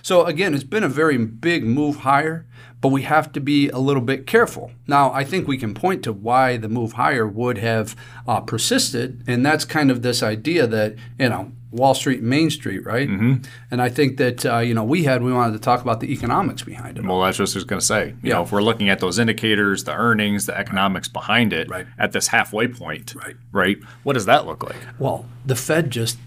So, 0.01 0.25
again, 0.25 0.53
it's 0.53 0.63
been 0.63 0.83
a 0.83 0.89
very 0.89 1.17
big 1.17 1.63
move 1.63 1.97
higher, 1.97 2.45
but 2.81 2.89
we 2.89 3.01
have 3.03 3.31
to 3.33 3.39
be 3.41 3.69
a 3.69 3.77
little 3.79 4.01
bit 4.01 4.25
careful. 4.25 4.71
Now, 4.87 5.11
I 5.11 5.23
think 5.23 5.47
we 5.47 5.57
can 5.57 5.73
point 5.73 6.03
to 6.03 6.13
why 6.13 6.57
the 6.57 6.69
move 6.69 6.93
higher 6.93 7.27
would 7.27 7.57
have 7.57 7.95
uh, 8.27 8.39
persisted, 8.41 9.23
and 9.27 9.45
that's 9.45 9.65
kind 9.65 9.91
of 9.91 10.01
this 10.01 10.23
idea 10.23 10.65
that, 10.67 10.95
you 11.19 11.29
know, 11.29 11.51
Wall 11.71 11.93
Street, 11.93 12.23
Main 12.23 12.49
Street, 12.49 12.83
right? 12.83 13.07
Mm-hmm. 13.07 13.43
And 13.69 13.79
I 13.79 13.89
think 13.89 14.17
that, 14.17 14.43
uh, 14.43 14.57
you 14.57 14.73
know, 14.73 14.83
we 14.83 15.03
had, 15.03 15.21
we 15.21 15.31
wanted 15.31 15.53
to 15.53 15.59
talk 15.59 15.81
about 15.83 15.99
the 15.99 16.11
economics 16.11 16.63
behind 16.63 16.97
it. 16.97 17.05
Well, 17.05 17.21
that's 17.21 17.37
just 17.37 17.53
what 17.53 17.57
I 17.57 17.59
was 17.59 17.63
going 17.65 17.79
to 17.79 17.85
say. 17.85 18.07
You 18.07 18.29
Yeah. 18.29 18.33
know, 18.35 18.43
if 18.43 18.51
we're 18.51 18.63
looking 18.63 18.89
at 18.89 18.99
those 18.99 19.19
indicators, 19.19 19.83
the 19.83 19.93
earnings, 19.93 20.47
the 20.47 20.57
economics 20.57 21.07
behind 21.07 21.53
it, 21.53 21.69
Right. 21.69 21.85
at 21.99 22.11
this 22.11 22.29
halfway 22.29 22.69
point, 22.69 23.13
Right. 23.15 23.35
right? 23.51 23.77
What 24.01 24.13
does 24.13 24.25
that 24.25 24.47
look 24.47 24.63
like? 24.63 24.77
Well, 24.97 25.25
the 25.45 25.55
Fed 25.55 25.91
just, 25.91 26.17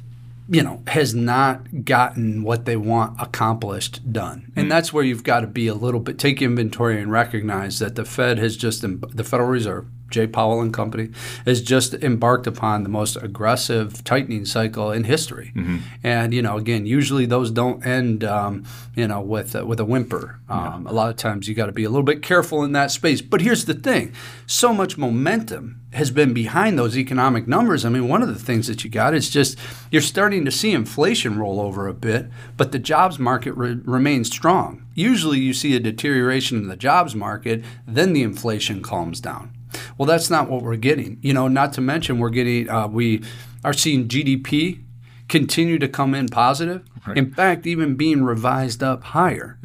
you 0.48 0.62
know, 0.62 0.82
has 0.88 1.14
not 1.14 1.84
gotten 1.84 2.42
what 2.42 2.64
they 2.64 2.76
want 2.76 3.20
accomplished 3.20 4.12
done. 4.12 4.52
And 4.56 4.66
hmm. 4.66 4.70
that's 4.70 4.92
where 4.92 5.04
you've 5.04 5.24
got 5.24 5.40
to 5.40 5.46
be 5.46 5.66
a 5.66 5.74
little 5.74 6.00
bit, 6.00 6.18
take 6.18 6.42
inventory 6.42 7.00
and 7.00 7.10
recognize 7.10 7.78
that 7.78 7.94
the 7.94 8.04
Fed 8.04 8.38
has 8.38 8.56
just, 8.56 8.82
the 8.82 9.24
Federal 9.24 9.48
Reserve 9.48 9.86
Jay 10.12 10.26
Powell 10.26 10.60
and 10.60 10.72
Company, 10.72 11.08
has 11.44 11.60
just 11.60 11.94
embarked 11.94 12.46
upon 12.46 12.82
the 12.82 12.88
most 12.88 13.16
aggressive 13.16 14.04
tightening 14.04 14.44
cycle 14.44 14.92
in 14.92 15.04
history. 15.04 15.52
Mm-hmm. 15.56 15.78
And 16.04 16.32
you 16.32 16.42
know, 16.42 16.56
again, 16.56 16.86
usually 16.86 17.26
those 17.26 17.50
don't 17.50 17.84
end, 17.84 18.22
um, 18.22 18.64
you 18.94 19.08
know, 19.08 19.20
with 19.20 19.56
uh, 19.56 19.66
with 19.66 19.80
a 19.80 19.84
whimper. 19.84 20.38
Um, 20.48 20.86
A 20.86 20.92
lot 20.92 21.10
of 21.10 21.16
times 21.16 21.48
you 21.48 21.54
got 21.54 21.66
to 21.66 21.72
be 21.72 21.84
a 21.84 21.90
little 21.90 22.04
bit 22.04 22.22
careful 22.22 22.62
in 22.62 22.72
that 22.72 22.90
space. 22.90 23.20
But 23.22 23.40
here's 23.40 23.64
the 23.64 23.74
thing: 23.74 24.12
so 24.46 24.72
much 24.72 24.96
momentum 24.96 25.80
has 25.92 26.10
been 26.10 26.32
behind 26.32 26.78
those 26.78 26.96
economic 26.96 27.46
numbers. 27.46 27.84
I 27.84 27.88
mean, 27.90 28.08
one 28.08 28.22
of 28.22 28.28
the 28.28 28.44
things 28.46 28.66
that 28.66 28.82
you 28.82 28.90
got 28.90 29.14
is 29.14 29.28
just 29.28 29.58
you're 29.90 30.02
starting 30.02 30.44
to 30.44 30.50
see 30.50 30.72
inflation 30.72 31.38
roll 31.38 31.60
over 31.60 31.86
a 31.86 31.94
bit, 31.94 32.26
but 32.56 32.72
the 32.72 32.78
jobs 32.78 33.18
market 33.18 33.52
re- 33.52 33.80
remains 33.84 34.28
strong. 34.28 34.86
Usually, 34.94 35.38
you 35.38 35.54
see 35.54 35.74
a 35.76 35.80
deterioration 35.80 36.58
in 36.58 36.68
the 36.68 36.76
jobs 36.76 37.14
market, 37.14 37.64
then 37.86 38.12
the 38.12 38.22
inflation 38.22 38.82
calms 38.82 39.20
down. 39.20 39.52
Well, 39.98 40.06
that's 40.06 40.30
not 40.30 40.48
what 40.50 40.62
we're 40.62 40.76
getting. 40.76 41.18
You 41.22 41.32
know, 41.34 41.48
not 41.48 41.72
to 41.74 41.80
mention 41.80 42.18
we're 42.18 42.30
getting 42.30 42.68
uh, 42.68 42.88
we 42.88 43.22
are 43.64 43.72
seeing 43.72 44.08
GDP 44.08 44.82
continue 45.28 45.78
to 45.78 45.88
come 45.88 46.14
in 46.14 46.28
positive. 46.28 46.82
In 47.16 47.32
fact, 47.32 47.66
even 47.66 47.94
being 47.96 48.22
revised 48.22 48.82
up 48.82 49.02
higher. 49.02 49.58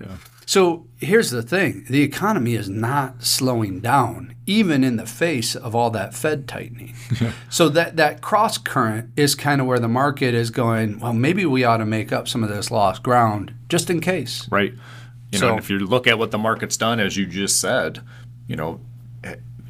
So 0.45 0.87
here's 0.97 1.29
the 1.29 1.41
thing 1.43 1.85
the 1.89 2.01
economy 2.01 2.55
is 2.55 2.69
not 2.69 3.21
slowing 3.23 3.81
down, 3.81 4.33
even 4.45 4.83
in 4.83 4.95
the 4.95 5.05
face 5.05 5.55
of 5.55 5.75
all 5.75 5.89
that 5.91 6.13
Fed 6.15 6.47
tightening. 6.47 6.95
so 7.49 7.67
that, 7.69 7.97
that 7.97 8.21
cross 8.21 8.57
current 8.57 9.11
is 9.17 9.35
kind 9.35 9.59
of 9.59 9.67
where 9.67 9.77
the 9.79 9.89
market 9.89 10.33
is 10.33 10.49
going, 10.49 10.99
well, 10.99 11.11
maybe 11.13 11.45
we 11.45 11.65
ought 11.65 11.77
to 11.77 11.85
make 11.85 12.13
up 12.13 12.27
some 12.29 12.43
of 12.43 12.49
this 12.49 12.71
lost 12.71 13.03
ground 13.03 13.53
just 13.67 13.89
in 13.89 13.99
case. 13.99 14.47
Right. 14.49 14.71
You 15.33 15.39
know, 15.39 15.39
So- 15.39 15.49
and 15.49 15.59
if 15.59 15.69
you 15.69 15.79
look 15.79 16.07
at 16.07 16.17
what 16.17 16.31
the 16.31 16.37
market's 16.37 16.77
done, 16.77 17.01
as 17.01 17.17
you 17.17 17.25
just 17.25 17.59
said, 17.59 17.99
you 18.47 18.55
know, 18.55 18.79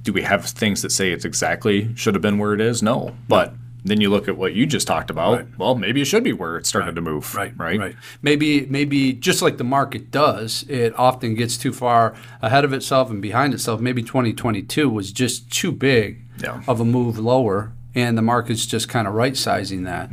do 0.07 0.13
we 0.13 0.21
have 0.21 0.45
things 0.45 0.81
that 0.83 0.89
say 0.89 1.11
it's 1.11 1.25
exactly 1.25 1.93
should 1.95 2.15
have 2.15 2.21
been 2.21 2.37
where 2.37 2.53
it 2.53 2.61
is? 2.61 2.81
No. 2.81 3.13
But 3.27 3.53
then 3.83 3.99
you 3.99 4.09
look 4.09 4.29
at 4.29 4.37
what 4.37 4.53
you 4.53 4.65
just 4.65 4.87
talked 4.87 5.09
about. 5.09 5.45
Well, 5.57 5.75
maybe 5.75 6.01
it 6.01 6.05
should 6.05 6.23
be 6.23 6.31
where 6.31 6.55
it 6.57 6.65
started 6.65 6.95
to 6.95 7.01
move. 7.01 7.35
Right, 7.35 7.51
Right. 7.57 7.77
right. 7.77 7.95
Maybe, 8.21 8.65
maybe 8.67 9.11
just 9.11 9.41
like 9.41 9.57
the 9.57 9.65
market 9.65 10.09
does, 10.09 10.63
it 10.69 10.97
often 10.97 11.35
gets 11.35 11.57
too 11.57 11.73
far 11.73 12.15
ahead 12.41 12.63
of 12.63 12.71
itself 12.71 13.09
and 13.09 13.21
behind 13.21 13.53
itself. 13.53 13.81
Maybe 13.81 14.01
2022 14.01 14.87
was 14.89 15.11
just 15.11 15.51
too 15.51 15.73
big 15.73 16.21
Yeah. 16.41 16.61
of 16.69 16.79
a 16.79 16.85
move 16.85 17.19
lower, 17.19 17.73
and 17.97 18.17
the 18.17 18.21
market's 18.21 18.65
just 18.65 18.87
kind 18.87 19.07
of 19.07 19.13
right 19.15 19.35
sizing 19.35 19.83
that. 19.83 20.09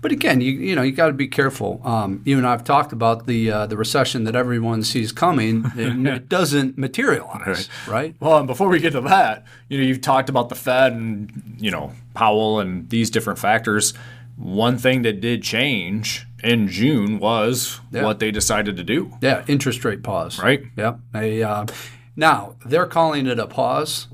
But 0.00 0.12
again, 0.12 0.40
you 0.40 0.52
you 0.52 0.74
know 0.76 0.82
you 0.82 0.92
got 0.92 1.06
to 1.08 1.12
be 1.12 1.26
careful. 1.28 1.80
Um, 1.84 2.22
you 2.24 2.36
and 2.38 2.46
I've 2.46 2.64
talked 2.64 2.92
about 2.92 3.26
the 3.26 3.50
uh, 3.50 3.66
the 3.66 3.76
recession 3.76 4.24
that 4.24 4.36
everyone 4.36 4.82
sees 4.82 5.10
coming, 5.12 5.64
and 5.76 6.06
it 6.06 6.28
doesn't 6.28 6.76
materialize, 6.78 7.68
right? 7.88 8.14
Well, 8.20 8.38
and 8.38 8.46
before 8.46 8.68
we 8.68 8.78
get 8.80 8.92
to 8.92 9.00
that, 9.02 9.44
you 9.68 9.78
know, 9.78 9.84
you've 9.84 10.00
talked 10.00 10.28
about 10.28 10.48
the 10.50 10.54
Fed 10.54 10.92
and 10.92 11.56
you 11.58 11.70
know 11.70 11.92
Powell 12.14 12.60
and 12.60 12.88
these 12.90 13.10
different 13.10 13.38
factors. 13.38 13.94
One 14.36 14.78
thing 14.78 15.02
that 15.02 15.20
did 15.20 15.42
change 15.42 16.24
in 16.44 16.68
June 16.68 17.18
was 17.18 17.80
Yeah. 17.90 18.04
what 18.04 18.20
they 18.20 18.30
decided 18.30 18.76
to 18.76 18.84
do. 18.84 19.10
Yeah, 19.20 19.42
interest 19.48 19.84
rate 19.84 20.04
pause. 20.04 20.38
Right. 20.40 20.62
Yep. 20.76 21.00
They, 21.12 21.42
uh, 21.42 21.66
now 22.14 22.54
they're 22.64 22.86
calling 22.86 23.26
it 23.26 23.40
a 23.40 23.48
pause 23.48 24.06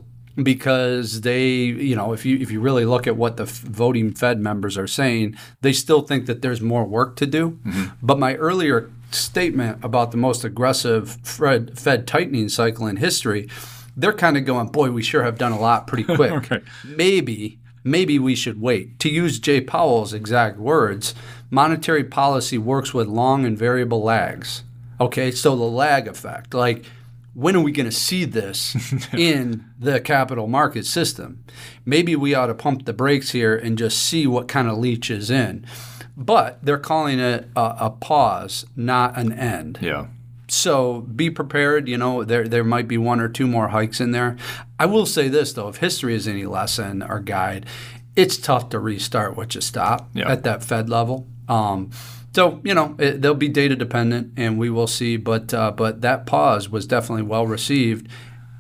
because 0.42 1.20
they, 1.20 1.48
you 1.64 1.94
know, 1.94 2.12
if 2.12 2.24
you 2.26 2.36
if 2.38 2.50
you 2.50 2.60
really 2.60 2.84
look 2.84 3.06
at 3.06 3.16
what 3.16 3.36
the 3.36 3.44
f- 3.44 3.60
voting 3.60 4.12
Fed 4.12 4.40
members 4.40 4.76
are 4.76 4.86
saying, 4.86 5.36
they 5.60 5.72
still 5.72 6.02
think 6.02 6.26
that 6.26 6.42
there's 6.42 6.60
more 6.60 6.84
work 6.84 7.16
to 7.16 7.26
do. 7.26 7.58
Mm-hmm. 7.64 7.84
But 8.02 8.18
my 8.18 8.34
earlier 8.36 8.90
statement 9.10 9.84
about 9.84 10.10
the 10.10 10.16
most 10.16 10.44
aggressive 10.44 11.18
Fed, 11.22 11.78
Fed 11.78 12.06
tightening 12.06 12.48
cycle 12.48 12.86
in 12.86 12.96
history, 12.96 13.48
they're 13.96 14.12
kind 14.12 14.36
of 14.36 14.44
going, 14.44 14.68
boy, 14.68 14.90
we 14.90 15.02
sure 15.02 15.22
have 15.22 15.38
done 15.38 15.52
a 15.52 15.60
lot 15.60 15.86
pretty 15.86 16.04
quick. 16.16 16.50
Right. 16.50 16.62
Maybe 16.84 17.58
maybe 17.84 18.18
we 18.18 18.34
should 18.34 18.60
wait. 18.60 18.98
To 19.00 19.08
use 19.10 19.38
Jay 19.38 19.60
Powell's 19.60 20.12
exact 20.12 20.58
words, 20.58 21.14
monetary 21.50 22.02
policy 22.02 22.58
works 22.58 22.92
with 22.92 23.06
long 23.06 23.44
and 23.44 23.56
variable 23.56 24.02
lags. 24.02 24.64
Okay, 25.00 25.30
so 25.30 25.54
the 25.54 25.64
lag 25.64 26.08
effect, 26.08 26.54
like 26.54 26.84
when 27.34 27.56
are 27.56 27.60
we 27.60 27.72
going 27.72 27.86
to 27.86 27.92
see 27.92 28.24
this 28.24 28.74
in 29.12 29.64
the 29.78 30.00
capital 30.00 30.46
market 30.46 30.86
system? 30.86 31.44
Maybe 31.84 32.16
we 32.16 32.34
ought 32.34 32.46
to 32.46 32.54
pump 32.54 32.84
the 32.86 32.92
brakes 32.92 33.30
here 33.30 33.56
and 33.56 33.76
just 33.76 34.02
see 34.02 34.26
what 34.26 34.48
kind 34.48 34.68
of 34.68 34.78
leaches 34.78 35.30
in. 35.30 35.66
But 36.16 36.64
they're 36.64 36.78
calling 36.78 37.18
it 37.18 37.48
a, 37.56 37.76
a 37.80 37.90
pause, 37.90 38.64
not 38.76 39.18
an 39.18 39.32
end. 39.32 39.78
Yeah. 39.82 40.06
So 40.46 41.00
be 41.00 41.28
prepared. 41.30 41.88
You 41.88 41.98
know, 41.98 42.22
there 42.22 42.46
there 42.46 42.62
might 42.62 42.86
be 42.86 42.98
one 42.98 43.18
or 43.18 43.28
two 43.28 43.46
more 43.48 43.68
hikes 43.68 44.00
in 44.00 44.12
there. 44.12 44.36
I 44.78 44.86
will 44.86 45.06
say 45.06 45.28
this 45.28 45.52
though, 45.54 45.68
if 45.68 45.78
history 45.78 46.14
is 46.14 46.28
any 46.28 46.46
lesson 46.46 47.02
or 47.02 47.18
guide, 47.18 47.66
it's 48.14 48.36
tough 48.36 48.68
to 48.70 48.78
restart 48.78 49.36
what 49.36 49.56
you 49.56 49.60
stop 49.60 50.08
Yeah. 50.14 50.30
at 50.30 50.44
that 50.44 50.62
Fed 50.62 50.88
level. 50.88 51.26
Um, 51.48 51.90
so 52.34 52.60
you 52.64 52.74
know, 52.74 52.96
it, 52.98 53.22
they'll 53.22 53.34
be 53.34 53.48
data 53.48 53.76
dependent, 53.76 54.32
and 54.36 54.58
we 54.58 54.68
will 54.70 54.86
see. 54.86 55.16
But 55.16 55.54
uh, 55.54 55.70
but 55.70 56.00
that 56.02 56.26
pause 56.26 56.68
was 56.68 56.86
definitely 56.86 57.22
well 57.22 57.46
received, 57.46 58.08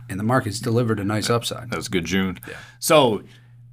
and 0.08 0.18
the 0.18 0.24
market's 0.24 0.60
delivered 0.60 1.00
a 1.00 1.04
nice 1.04 1.28
upside. 1.28 1.70
That 1.70 1.76
was 1.76 1.88
a 1.88 1.90
good 1.90 2.04
June. 2.04 2.38
Yeah. 2.48 2.54
So 2.78 3.22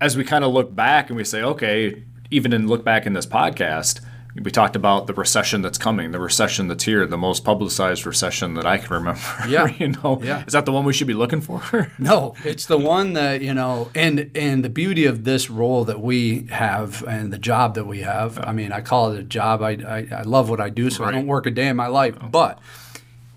as 0.01 0.17
we 0.17 0.24
kind 0.24 0.43
of 0.43 0.51
look 0.51 0.75
back 0.75 1.10
and 1.10 1.17
we 1.17 1.24
say, 1.24 1.43
okay, 1.43 2.03
even 2.31 2.51
in 2.53 2.67
look 2.67 2.84
back 2.84 3.05
in 3.05 3.13
this 3.13 3.27
podcast, 3.27 4.01
we 4.36 4.50
talked 4.52 4.76
about 4.76 5.08
the 5.08 5.14
recession 5.14 5.62
that's 5.62 5.78
coming, 5.78 6.12
the 6.12 6.20
recession 6.20 6.68
that's 6.68 6.84
here, 6.86 7.06
the 7.06 7.18
most 7.18 7.44
publicized 7.44 8.06
recession 8.06 8.54
that 8.54 8.66
I 8.66 8.78
can 8.78 8.94
remember. 8.94 9.20
Yeah. 9.48 9.68
you 9.68 9.90
know, 9.90 10.22
Yeah. 10.24 10.44
is 10.46 10.54
that 10.54 10.66
the 10.66 10.72
one 10.72 10.86
we 10.86 10.94
should 10.94 11.08
be 11.08 11.14
looking 11.14 11.42
for? 11.42 11.62
No, 12.00 12.36
it's 12.46 12.66
the 12.66 12.78
one 12.78 13.14
that 13.14 13.42
you 13.42 13.54
know, 13.54 13.90
and 13.96 14.32
and 14.36 14.64
the 14.64 14.70
beauty 14.70 15.06
of 15.06 15.24
this 15.24 15.50
role 15.50 15.84
that 15.86 16.02
we 16.02 16.46
have 16.48 17.04
and 17.08 17.32
the 17.34 17.38
job 17.38 17.76
that 17.76 17.86
we 17.86 18.02
have. 18.02 18.40
I 18.40 18.54
mean, 18.54 18.72
I 18.72 18.82
call 18.82 19.12
it 19.12 19.20
a 19.20 19.24
job. 19.24 19.62
I 19.62 19.72
I, 19.72 20.08
I 20.20 20.22
love 20.24 20.50
what 20.50 20.62
I 20.62 20.70
do, 20.70 20.90
so 20.90 21.04
I 21.04 21.12
don't 21.12 21.28
work 21.28 21.46
a 21.46 21.52
day 21.52 21.68
in 21.68 21.76
my 21.76 21.88
life. 21.88 22.16
Oh. 22.22 22.28
But 22.28 22.60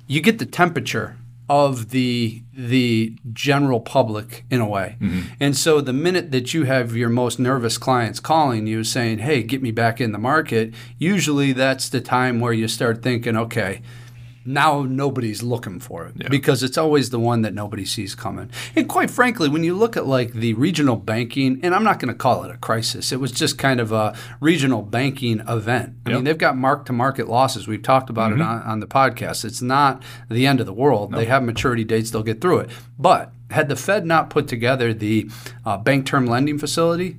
you 0.06 0.20
get 0.20 0.38
the 0.38 0.46
temperature 0.46 1.16
of 1.48 1.90
the 1.90 2.42
the 2.52 3.16
general 3.32 3.80
public 3.80 4.44
in 4.50 4.60
a 4.60 4.68
way. 4.68 4.96
Mm-hmm. 5.00 5.20
And 5.40 5.56
so 5.56 5.80
the 5.80 5.92
minute 5.92 6.30
that 6.30 6.54
you 6.54 6.64
have 6.64 6.96
your 6.96 7.08
most 7.08 7.38
nervous 7.38 7.78
clients 7.78 8.20
calling 8.20 8.66
you 8.66 8.84
saying, 8.84 9.18
"Hey, 9.18 9.42
get 9.42 9.62
me 9.62 9.70
back 9.70 10.00
in 10.00 10.12
the 10.12 10.18
market," 10.18 10.72
usually 10.98 11.52
that's 11.52 11.88
the 11.88 12.00
time 12.00 12.40
where 12.40 12.52
you 12.52 12.68
start 12.68 13.02
thinking, 13.02 13.36
"Okay, 13.36 13.82
now 14.44 14.82
nobody's 14.82 15.42
looking 15.42 15.80
for 15.80 16.06
it 16.06 16.30
because 16.30 16.62
it's 16.62 16.76
always 16.76 17.10
the 17.10 17.18
one 17.18 17.42
that 17.42 17.54
nobody 17.54 17.84
sees 17.84 18.14
coming. 18.14 18.50
And 18.76 18.88
quite 18.88 19.10
frankly, 19.10 19.48
when 19.48 19.64
you 19.64 19.74
look 19.74 19.96
at 19.96 20.06
like 20.06 20.32
the 20.32 20.54
regional 20.54 20.96
banking, 20.96 21.60
and 21.62 21.74
I'm 21.74 21.84
not 21.84 21.98
going 21.98 22.12
to 22.12 22.18
call 22.18 22.44
it 22.44 22.50
a 22.50 22.56
crisis, 22.58 23.12
it 23.12 23.20
was 23.20 23.32
just 23.32 23.58
kind 23.58 23.80
of 23.80 23.92
a 23.92 24.16
regional 24.40 24.82
banking 24.82 25.40
event. 25.48 25.94
I 26.06 26.10
mean, 26.10 26.24
they've 26.24 26.36
got 26.36 26.56
mark 26.56 26.86
to 26.86 26.92
market 26.92 27.28
losses. 27.28 27.66
We've 27.66 27.82
talked 27.82 28.10
about 28.10 28.32
it 28.32 28.40
on, 28.40 28.62
on 28.62 28.80
the 28.80 28.86
podcast. 28.86 29.44
It's 29.44 29.62
not 29.62 30.02
the 30.28 30.46
end 30.46 30.60
of 30.60 30.66
the 30.66 30.72
world. 30.72 31.12
They 31.12 31.26
have 31.26 31.42
maturity 31.42 31.84
dates, 31.84 32.10
they'll 32.10 32.22
get 32.22 32.40
through 32.40 32.60
it. 32.60 32.70
But 32.98 33.32
had 33.50 33.68
the 33.68 33.76
Fed 33.76 34.04
not 34.04 34.30
put 34.30 34.48
together 34.48 34.92
the 34.92 35.30
uh, 35.64 35.76
bank 35.78 36.06
term 36.06 36.26
lending 36.26 36.58
facility, 36.58 37.18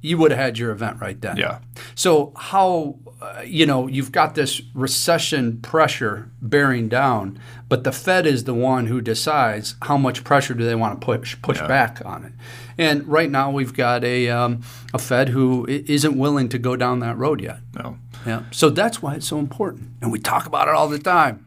you 0.00 0.18
would 0.18 0.30
have 0.30 0.40
had 0.40 0.58
your 0.58 0.70
event 0.70 1.00
right 1.00 1.18
then. 1.20 1.36
Yeah. 1.38 1.60
So 1.94 2.32
how 2.36 2.98
uh, 3.24 3.42
you 3.42 3.64
know 3.66 3.86
you've 3.88 4.12
got 4.12 4.34
this 4.34 4.60
recession 4.74 5.60
pressure 5.62 6.30
bearing 6.42 6.88
down, 6.88 7.38
but 7.68 7.84
the 7.84 7.92
Fed 7.92 8.26
is 8.26 8.44
the 8.44 8.54
one 8.54 8.86
who 8.86 9.00
decides 9.00 9.74
how 9.82 9.96
much 9.96 10.22
pressure 10.24 10.54
do 10.54 10.64
they 10.64 10.74
want 10.74 11.00
to 11.00 11.04
push 11.04 11.40
push 11.42 11.58
Yeah. 11.60 11.66
back 11.66 12.02
on 12.04 12.24
it. 12.24 12.32
And 12.76 13.06
right 13.08 13.30
now 13.30 13.50
we've 13.50 13.72
got 13.74 14.04
a 14.04 14.28
um, 14.30 14.62
a 14.92 14.98
Fed 14.98 15.28
who 15.30 15.66
isn't 15.68 16.18
willing 16.18 16.48
to 16.50 16.58
go 16.58 16.76
down 16.76 17.00
that 17.00 17.16
road 17.16 17.40
yet. 17.40 17.58
no. 17.74 17.98
Yeah. 18.26 18.44
So 18.52 18.70
that's 18.70 19.02
why 19.02 19.14
it's 19.16 19.26
so 19.26 19.38
important, 19.38 19.90
and 20.00 20.10
we 20.12 20.18
talk 20.18 20.46
about 20.46 20.68
it 20.68 20.74
all 20.74 20.88
the 20.88 20.98
time, 20.98 21.44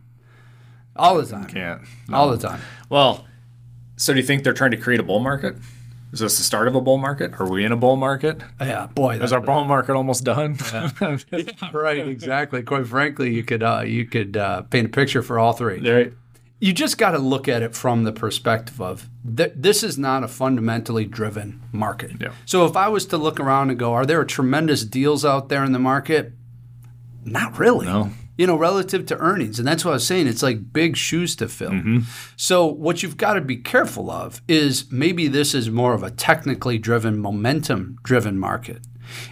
all 0.96 1.18
the 1.18 1.26
time, 1.26 1.46
Can't. 1.48 1.82
all 2.14 2.30
the 2.30 2.38
time. 2.38 2.62
Well, 2.90 3.26
so 3.96 4.14
do 4.14 4.20
you 4.20 4.26
think 4.26 4.44
they're 4.44 4.54
trying 4.54 4.72
to 4.72 4.78
create 4.78 5.00
a 5.00 5.04
bull 5.04 5.20
market? 5.20 5.56
Is 6.14 6.20
this 6.20 6.38
the 6.38 6.44
start 6.44 6.68
of 6.68 6.76
a 6.76 6.82
bull 6.82 6.98
market? 6.98 7.34
Are 7.40 7.50
we 7.50 7.66
in 7.66 7.72
a 7.72 7.76
bull 7.76 7.98
market? 7.98 8.42
Yeah, 8.62 8.88
boy, 8.88 9.18
Is 9.20 9.34
our 9.34 9.42
bull 9.42 9.66
market 9.66 9.94
almost 9.96 10.24
done? 10.24 10.58
right, 11.74 12.08
exactly. 12.08 12.64
Quite 12.64 12.88
frankly, 12.88 13.34
you 13.34 13.44
could 13.44 13.62
uh, 13.62 13.82
you 13.86 14.06
could 14.06 14.38
uh, 14.38 14.62
paint 14.64 14.88
a 14.88 14.90
picture 14.90 15.22
for 15.22 15.38
all 15.38 15.54
three. 15.54 15.80
right. 15.90 16.14
you 16.60 16.72
just 16.74 16.98
got 16.98 17.12
to 17.12 17.20
look 17.20 17.48
at 17.48 17.62
it 17.62 17.76
from 17.76 18.04
the 18.06 18.14
perspective 18.14 18.82
of 18.82 19.10
th- 19.36 19.52
this 19.56 19.84
is 19.84 19.98
not 19.98 20.24
a 20.24 20.28
fundamentally 20.28 21.06
driven 21.06 21.62
market. 21.74 22.12
Yeah. 22.22 22.32
So 22.46 22.66
if 22.66 22.76
I 22.78 22.88
was 22.88 23.06
to 23.08 23.18
look 23.18 23.40
around 23.40 23.70
and 23.70 23.78
go, 23.78 23.94
are 23.94 24.06
there 24.06 24.24
tremendous 24.24 24.84
deals 24.86 25.26
out 25.26 25.50
there 25.50 25.64
in 25.64 25.72
the 25.74 25.80
market? 25.80 26.32
Not 27.26 27.60
really. 27.60 27.86
No. 27.86 28.12
You 28.38 28.48
know, 28.48 28.56
relative 28.56 29.06
to 29.08 29.18
earnings. 29.18 29.58
And 29.60 29.68
that's 29.68 29.84
what 29.84 29.92
I 29.92 29.96
was 29.96 30.06
saying. 30.06 30.28
It's 30.28 30.44
like 30.44 30.72
big 30.72 30.96
shoes 30.96 31.36
to 31.38 31.48
fill. 31.48 32.02
So, 32.36 32.66
what 32.66 33.02
you've 33.02 33.18
got 33.18 33.34
to 33.34 33.42
be 33.42 33.58
careful 33.58 34.12
of 34.12 34.42
is 34.48 34.92
maybe 34.92 35.28
this 35.28 35.54
is 35.54 35.70
more 35.70 35.94
of 35.94 36.04
a 36.04 36.12
technically 36.12 36.78
driven, 36.78 37.20
momentum 37.20 37.98
driven 38.04 38.38
market. 38.38 38.82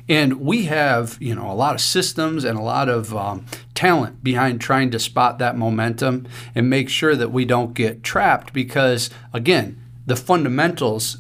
And 0.08 0.40
we 0.40 0.64
have, 0.66 1.18
you 1.20 1.36
know, 1.36 1.52
a 1.52 1.54
lot 1.54 1.76
of 1.76 1.82
systems 1.82 2.44
and 2.46 2.58
a 2.58 2.62
lot 2.62 2.88
of 2.90 3.16
um, 3.16 3.46
talent 3.74 4.24
behind 4.24 4.62
trying 4.62 4.90
to 4.92 5.00
spot 5.00 5.38
that 5.40 5.58
momentum 5.58 6.28
and 6.56 6.70
make 6.70 6.90
sure 6.90 7.16
that 7.16 7.32
we 7.32 7.46
don't 7.46 7.74
get 7.74 8.02
trapped 8.02 8.54
because, 8.54 9.10
again, 9.34 9.82
the 10.06 10.16
fundamentals 10.16 11.18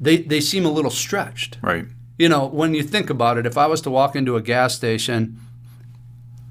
they 0.00 0.18
they 0.18 0.40
seem 0.40 0.64
a 0.64 0.70
little 0.70 0.90
stretched. 0.90 1.58
Right. 1.62 1.86
You 2.18 2.28
know, 2.28 2.46
when 2.46 2.74
you 2.74 2.82
think 2.82 3.10
about 3.10 3.38
it, 3.38 3.46
if 3.46 3.58
I 3.58 3.66
was 3.66 3.80
to 3.82 3.90
walk 3.90 4.16
into 4.16 4.36
a 4.36 4.42
gas 4.42 4.74
station, 4.74 5.38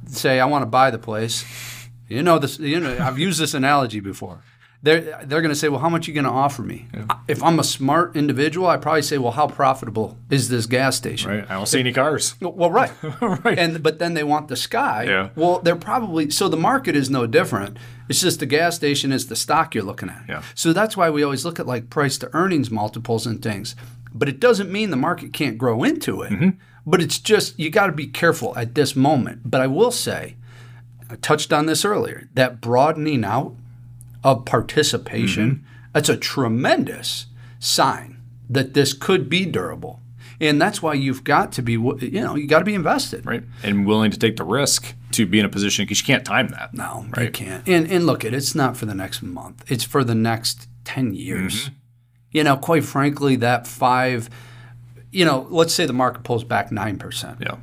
say 0.08 0.40
I 0.40 0.46
want 0.46 0.64
to 0.64 0.68
buy 0.68 0.92
the 0.92 1.00
place, 1.00 1.46
you 2.08 2.24
know 2.24 2.40
this. 2.40 2.60
You 2.60 2.80
know, 2.80 2.98
I've 3.00 3.20
used 3.20 3.40
this 3.40 3.54
analogy 3.54 4.00
before. 4.00 4.42
They're 4.84 5.02
they're 5.26 5.42
going 5.42 5.50
to 5.50 5.56
say, 5.56 5.68
well, 5.68 5.80
how 5.80 5.90
much 5.90 6.08
are 6.08 6.12
you 6.12 6.14
going 6.14 6.32
to 6.32 6.32
offer 6.32 6.62
me? 6.62 6.88
If 7.28 7.42
I'm 7.42 7.58
a 7.58 7.64
smart 7.64 8.16
individual, 8.16 8.68
I 8.68 8.78
probably 8.78 9.02
say, 9.02 9.18
well, 9.18 9.32
how 9.32 9.48
profitable 9.48 10.16
is 10.30 10.50
this 10.50 10.68
gas 10.68 10.96
station? 10.96 11.32
Right. 11.32 11.50
I 11.50 11.56
don't 11.56 11.66
see 11.66 11.80
any 11.80 11.92
cars. 11.92 12.36
Well, 12.40 12.70
right. 12.70 12.92
right. 13.22 13.58
And 13.58 13.82
but 13.82 13.98
then 13.98 14.14
they 14.14 14.24
want 14.24 14.48
the 14.48 14.56
sky. 14.56 15.06
Yeah. 15.06 15.30
Well, 15.36 15.60
they're 15.60 15.76
probably 15.76 16.30
so 16.30 16.48
the 16.48 16.58
market 16.58 16.96
is 16.96 17.10
no 17.10 17.26
different. 17.26 17.78
It's 18.10 18.22
just 18.22 18.40
the 18.40 18.46
gas 18.46 18.76
station 18.76 19.12
is 19.12 19.26
the 19.26 19.36
stock 19.36 19.74
you're 19.74 19.84
looking 19.84 20.10
at. 20.10 20.26
Yeah. 20.30 20.44
So 20.54 20.72
that's 20.72 20.96
why 20.96 21.10
we 21.10 21.24
always 21.24 21.44
look 21.46 21.60
at 21.60 21.66
like 21.66 21.90
price 21.90 22.20
to 22.20 22.30
earnings 22.34 22.70
multiples 22.70 23.26
and 23.26 23.42
things. 23.42 23.76
But 24.14 24.30
it 24.30 24.40
doesn't 24.40 24.72
mean 24.72 24.92
the 24.92 24.98
market 24.98 25.34
can't 25.34 25.58
grow 25.58 25.84
into 25.84 26.22
it. 26.22 26.32
Mm-hmm. 26.32 26.50
But 26.86 27.02
it's 27.02 27.20
just 27.20 27.58
you 27.60 27.70
got 27.70 27.88
to 27.88 27.94
be 27.94 28.08
careful 28.08 28.56
at 28.58 28.76
this 28.76 28.96
moment. 28.96 29.42
But 29.50 29.62
I 29.62 29.68
will 29.68 29.92
say, 29.92 30.36
I 31.10 31.16
touched 31.16 31.52
on 31.54 31.66
this 31.66 31.84
earlier, 31.86 32.30
that 32.36 32.62
broadening 32.62 33.24
out 33.24 33.56
of 34.24 34.46
participation, 34.46 35.50
Mm-hmm. 35.52 35.66
that's 35.94 36.10
a 36.10 36.18
tremendous 36.18 37.28
sign 37.60 38.22
that 38.50 38.74
this 38.74 38.94
could 38.94 39.30
be 39.30 39.46
durable. 39.46 40.02
And 40.42 40.62
that's 40.62 40.82
why 40.82 40.94
you've 40.96 41.24
got 41.24 41.54
to 41.54 41.62
be, 41.62 41.74
you 41.74 42.22
know, 42.22 42.36
you 42.36 42.46
got 42.46 42.60
to 42.60 42.66
be 42.66 42.74
invested. 42.76 43.26
right. 43.26 43.44
And 43.64 43.86
willing 43.88 44.12
to 44.12 44.20
take 44.20 44.36
the 44.36 44.44
risk 44.44 44.94
to 45.12 45.26
be 45.26 45.40
in 45.40 45.46
a 45.46 45.50
position 45.50 45.86
because 45.86 46.00
you 46.02 46.06
can't 46.06 46.26
time 46.26 46.50
that. 46.50 46.74
No, 46.74 47.06
you 47.08 47.12
Right. 47.16 47.34
can't. 47.34 47.66
And 47.68 47.90
and 47.90 48.06
look, 48.06 48.26
it 48.26 48.34
it's 48.34 48.54
not 48.54 48.76
for 48.76 48.86
the 48.86 48.94
next 48.94 49.24
month. 49.24 49.64
It's 49.72 49.86
for 49.86 50.04
the 50.04 50.14
next 50.16 50.68
ten 50.84 51.14
years. 51.14 51.70
You 52.32 52.44
know, 52.44 52.58
quite 52.58 52.84
frankly, 52.84 53.38
that 53.38 53.66
five, 53.66 54.30
you 55.16 55.24
know, 55.24 55.48
let's 55.50 55.74
say 55.74 55.86
the 55.86 55.94
market 55.94 56.24
pulls 56.24 56.44
back 56.44 56.72
nine 56.72 56.98
percent. 56.98 57.38
Yeah. 57.40 57.58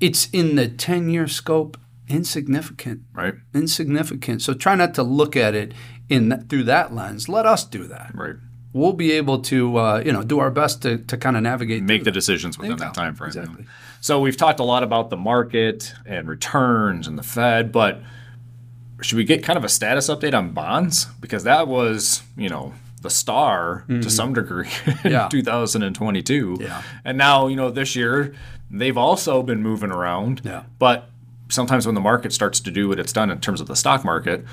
It's 0.00 0.28
in 0.32 0.54
the 0.54 0.68
ten 0.68 1.10
year 1.10 1.26
scope 1.26 1.76
insignificant. 2.08 3.00
Right. 3.12 3.34
Insignificant. 3.52 4.42
So 4.42 4.54
try 4.54 4.76
not 4.76 4.94
to 4.94 5.02
look 5.02 5.36
at 5.36 5.54
it 5.54 5.74
in 6.08 6.46
through 6.48 6.64
that 6.64 6.94
lens. 6.94 7.28
Let 7.28 7.46
us 7.46 7.64
do 7.64 7.86
that. 7.88 8.12
Right. 8.14 8.36
We'll 8.72 8.92
be 8.92 9.12
able 9.12 9.40
to, 9.42 9.76
uh, 9.76 10.02
you 10.04 10.12
know, 10.12 10.22
do 10.22 10.38
our 10.38 10.50
best 10.50 10.82
to, 10.82 10.98
to 10.98 11.16
kind 11.16 11.36
of 11.36 11.42
navigate. 11.42 11.82
Make 11.82 12.02
the 12.02 12.06
that. 12.06 12.12
decisions 12.12 12.58
within 12.58 12.76
that 12.78 12.94
time 12.94 13.14
frame. 13.14 13.28
Exactly. 13.28 13.66
So 14.00 14.20
we've 14.20 14.36
talked 14.36 14.60
a 14.60 14.64
lot 14.64 14.82
about 14.82 15.10
the 15.10 15.16
market 15.16 15.94
and 16.06 16.28
returns 16.28 17.06
and 17.06 17.16
the 17.18 17.22
Fed, 17.22 17.72
but 17.72 18.00
should 19.00 19.16
we 19.16 19.24
get 19.24 19.42
kind 19.42 19.56
of 19.56 19.64
a 19.64 19.68
status 19.68 20.08
update 20.08 20.34
on 20.34 20.50
bonds 20.50 21.06
because 21.20 21.44
that 21.44 21.68
was, 21.68 22.22
you 22.36 22.48
know, 22.48 22.74
the 23.04 23.10
star 23.10 23.84
to 23.88 24.10
some 24.10 24.32
degree 24.32 24.66
in 24.86 24.92
Mm-hmm. 24.94 25.08
Yeah. 25.08 25.28
2022. 25.28 26.56
Yeah. 26.60 26.82
And 27.04 27.16
now, 27.16 27.46
you 27.46 27.54
know, 27.56 27.70
this 27.70 27.94
year 27.94 28.34
they've 28.70 28.96
also 28.98 29.42
been 29.42 29.62
moving 29.62 29.90
around. 29.92 30.40
Yeah. 30.44 30.64
But 30.80 31.08
sometimes 31.48 31.86
when 31.86 31.94
the 31.94 32.00
market 32.00 32.32
starts 32.32 32.58
to 32.60 32.70
do 32.70 32.88
what 32.88 32.98
it's 32.98 33.12
done 33.12 33.30
in 33.30 33.38
terms 33.40 33.60
of 33.60 33.68
the 33.68 33.76
stock 33.76 34.04
market, 34.04 34.44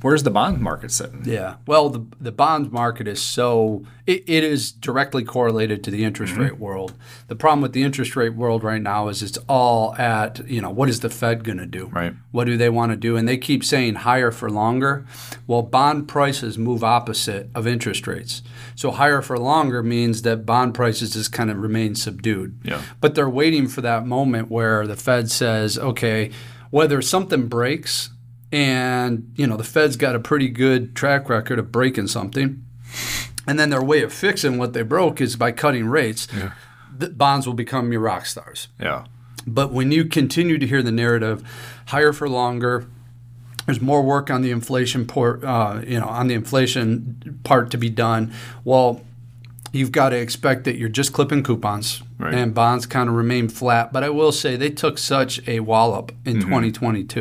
where's 0.00 0.22
the 0.22 0.30
bond 0.30 0.60
market 0.60 0.90
sitting? 0.92 1.22
Yeah. 1.24 1.56
Well, 1.66 1.88
the 1.90 2.04
the 2.20 2.32
bond 2.32 2.72
market 2.72 3.06
is 3.08 3.20
so 3.22 3.84
it, 4.06 4.22
it 4.28 4.44
is 4.44 4.70
directly 4.72 5.24
correlated 5.24 5.82
to 5.84 5.90
the 5.90 6.04
interest 6.04 6.34
Mm-hmm. 6.34 6.42
rate 6.42 6.58
world. 6.58 6.94
The 7.28 7.36
problem 7.36 7.60
with 7.62 7.72
the 7.72 7.82
interest 7.82 8.16
rate 8.16 8.34
world 8.34 8.62
right 8.64 8.80
now 8.82 9.08
is 9.08 9.22
it's 9.22 9.38
all 9.48 9.94
at 9.96 10.48
you 10.48 10.60
know 10.60 10.70
what 10.70 10.88
is 10.88 11.00
the 11.00 11.10
Fed 11.10 11.44
going 11.44 11.58
to 11.58 11.66
do? 11.66 11.86
Right. 11.86 12.14
What 12.32 12.44
do 12.44 12.56
they 12.56 12.68
want 12.70 12.92
to 12.92 12.96
do? 12.96 13.16
And 13.16 13.28
they 13.28 13.36
keep 13.38 13.64
saying 13.64 13.96
higher 13.96 14.30
for 14.30 14.50
longer. 14.50 15.06
Well, 15.46 15.62
bond 15.62 16.08
prices 16.08 16.56
move 16.58 16.82
opposite 16.84 17.48
of 17.54 17.66
interest 17.66 18.06
rates. 18.06 18.42
So 18.74 18.90
higher 18.90 19.22
for 19.22 19.38
longer 19.38 19.82
means 19.82 20.22
that 20.22 20.44
bond 20.46 20.74
prices 20.74 21.12
just 21.14 21.32
kind 21.32 21.50
of 21.50 21.58
remain 21.58 21.94
subdued. 21.94 22.58
Yeah. 22.62 22.82
But 23.00 23.14
they're 23.14 23.28
waiting 23.30 23.68
for 23.68 23.80
that 23.82 24.06
moment 24.06 24.50
where 24.50 24.86
the 24.86 24.96
Fed 24.96 25.30
says, 25.30 25.78
okay, 25.78 26.30
whether 26.70 27.00
something 27.00 27.46
breaks 27.48 28.10
and, 28.52 29.32
you 29.36 29.46
know, 29.46 29.56
the 29.56 29.64
Fed's 29.64 29.96
got 29.96 30.14
a 30.14 30.20
pretty 30.20 30.48
good 30.48 30.94
track 30.94 31.28
record 31.28 31.58
of 31.58 31.72
breaking 31.72 32.08
something, 32.08 32.64
and 33.46 33.58
then 33.58 33.70
their 33.70 33.82
way 33.82 34.02
of 34.02 34.12
fixing 34.12 34.58
what 34.58 34.72
they 34.72 34.82
broke 34.82 35.20
is 35.20 35.36
by 35.36 35.52
cutting 35.52 35.86
rates, 35.86 36.28
the 36.96 37.08
bonds 37.10 37.46
will 37.46 37.54
become 37.54 37.92
your 37.92 38.00
rock 38.00 38.26
stars. 38.26 38.68
Yeah. 38.80 39.06
But 39.46 39.72
when 39.72 39.92
you 39.92 40.04
continue 40.04 40.58
to 40.58 40.66
hear 40.66 40.82
the 40.82 40.90
narrative, 40.90 41.42
higher 41.86 42.12
for 42.12 42.28
longer, 42.28 42.86
there's 43.64 43.80
more 43.80 44.02
work 44.02 44.30
on 44.30 44.42
the 44.42 44.50
inflation 44.50 45.06
port, 45.06 45.44
uh, 45.44 45.82
you 45.86 46.00
know, 46.00 46.06
on 46.06 46.28
the 46.28 46.34
inflation 46.34 47.40
part 47.44 47.70
to 47.70 47.78
be 47.78 47.90
done. 47.90 48.32
Well, 48.64 49.02
you've 49.76 49.92
got 49.92 50.10
to 50.10 50.16
expect 50.16 50.64
that 50.64 50.76
you're 50.76 50.88
just 50.88 51.12
clipping 51.12 51.42
coupons 51.42 52.02
Right. 52.18 52.34
and 52.34 52.54
bonds 52.54 52.86
kind 52.86 53.08
of 53.08 53.14
remain 53.14 53.48
flat. 53.48 53.92
But 53.92 54.02
I 54.02 54.08
will 54.08 54.32
say 54.32 54.56
they 54.56 54.70
took 54.70 54.96
such 54.98 55.46
a 55.46 55.60
wallop 55.60 56.12
in 56.24 56.40
2022. 56.40 57.20